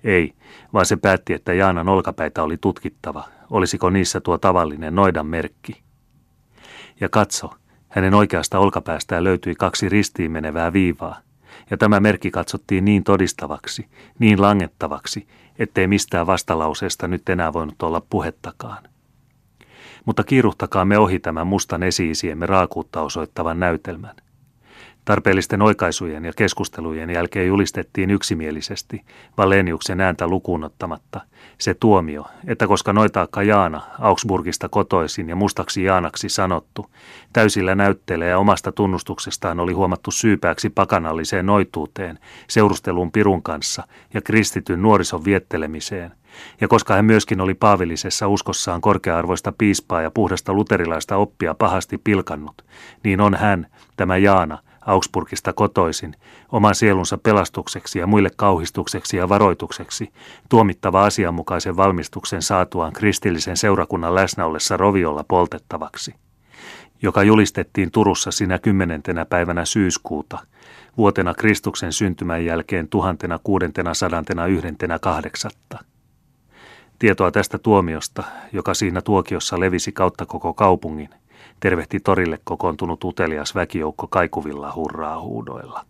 Ei, 0.03 0.33
vaan 0.73 0.85
se 0.85 0.95
päätti, 0.95 1.33
että 1.33 1.53
Jaanan 1.53 1.89
olkapäitä 1.89 2.43
oli 2.43 2.57
tutkittava. 2.57 3.23
Olisiko 3.49 3.89
niissä 3.89 4.21
tuo 4.21 4.37
tavallinen 4.37 4.95
noidan 4.95 5.25
merkki? 5.25 5.81
Ja 6.99 7.09
katso, 7.09 7.53
hänen 7.91 8.13
oikeasta 8.13 8.59
olkapäästään 8.59 9.23
löytyi 9.23 9.55
kaksi 9.55 9.89
ristiin 9.89 10.31
menevää 10.31 10.73
viivaa, 10.73 11.19
ja 11.69 11.77
tämä 11.77 11.99
merkki 11.99 12.31
katsottiin 12.31 12.85
niin 12.85 13.03
todistavaksi, 13.03 13.87
niin 14.19 14.41
langettavaksi, 14.41 15.27
ettei 15.59 15.87
mistään 15.87 16.27
vastalauseesta 16.27 17.07
nyt 17.07 17.29
enää 17.29 17.53
voinut 17.53 17.83
olla 17.83 18.01
puhettakaan. 18.09 18.83
Mutta 20.05 20.23
kiiruhtakaa 20.23 20.85
me 20.85 20.97
ohi 20.97 21.19
tämän 21.19 21.47
mustan 21.47 21.83
esiisiemme 21.83 22.45
raakuutta 22.45 23.01
osoittavan 23.01 23.59
näytelmän– 23.59 24.15
Tarpeellisten 25.05 25.61
oikaisujen 25.61 26.25
ja 26.25 26.33
keskustelujen 26.35 27.09
jälkeen 27.09 27.47
julistettiin 27.47 28.11
yksimielisesti, 28.11 29.01
Valeniuksen 29.37 30.01
ääntä 30.01 30.27
lukuun 30.27 30.63
ottamatta, 30.63 31.21
se 31.57 31.73
tuomio, 31.73 32.25
että 32.47 32.67
koska 32.67 32.93
noitaakka 32.93 33.43
Jaana, 33.43 33.81
Augsburgista 33.99 34.69
kotoisin 34.69 35.29
ja 35.29 35.35
mustaksi 35.35 35.83
Jaanaksi 35.83 36.29
sanottu, 36.29 36.85
täysillä 37.33 37.75
näyttelee 37.75 38.29
ja 38.29 38.37
omasta 38.37 38.71
tunnustuksestaan 38.71 39.59
oli 39.59 39.73
huomattu 39.73 40.11
syypääksi 40.11 40.69
pakanalliseen 40.69 41.45
noituuteen, 41.45 42.19
seurusteluun 42.47 43.11
Pirun 43.11 43.43
kanssa 43.43 43.83
ja 44.13 44.21
kristityn 44.21 44.81
nuorison 44.81 45.25
viettelemiseen, 45.25 46.11
ja 46.61 46.67
koska 46.67 46.93
hän 46.93 47.05
myöskin 47.05 47.41
oli 47.41 47.53
paavillisessa 47.53 48.27
uskossaan 48.27 48.81
korkea-arvoista 48.81 49.53
piispaa 49.57 50.01
ja 50.01 50.11
puhdasta 50.11 50.53
luterilaista 50.53 51.17
oppia 51.17 51.53
pahasti 51.53 51.97
pilkannut, 51.97 52.65
niin 53.03 53.21
on 53.21 53.35
hän, 53.35 53.67
tämä 53.97 54.17
Jaana, 54.17 54.57
Augsburgista 54.85 55.53
kotoisin, 55.53 56.15
oman 56.51 56.75
sielunsa 56.75 57.17
pelastukseksi 57.17 57.99
ja 57.99 58.07
muille 58.07 58.29
kauhistukseksi 58.35 59.17
ja 59.17 59.29
varoitukseksi, 59.29 60.13
tuomittava 60.49 61.05
asianmukaisen 61.05 61.77
valmistuksen 61.77 62.41
saatuaan 62.41 62.93
kristillisen 62.93 63.57
seurakunnan 63.57 64.15
läsnä 64.15 64.45
ollessa 64.45 64.77
roviolla 64.77 65.25
poltettavaksi, 65.27 66.15
joka 67.01 67.23
julistettiin 67.23 67.91
Turussa 67.91 68.31
sinä 68.31 68.59
kymmenentenä 68.59 69.25
päivänä 69.25 69.65
syyskuuta, 69.65 70.39
vuotena 70.97 71.33
Kristuksen 71.33 71.93
syntymän 71.93 72.45
jälkeen 72.45 72.87
tuhantena 72.87 73.39
kuudentena 73.43 73.93
sadantena 73.93 74.45
yhdentenä 74.45 74.99
kahdeksatta. 74.99 75.79
Tietoa 76.99 77.31
tästä 77.31 77.57
tuomiosta, 77.57 78.23
joka 78.53 78.73
siinä 78.73 79.01
tuokiossa 79.01 79.59
levisi 79.59 79.91
kautta 79.91 80.25
koko 80.25 80.53
kaupungin, 80.53 81.09
tervehti 81.61 81.99
torille 81.99 82.39
kokoontunut 82.43 83.03
utelias 83.03 83.55
väkijoukko 83.55 84.07
kaikuvilla 84.07 84.73
hurraa 84.75 85.21
huudoilla. 85.21 85.85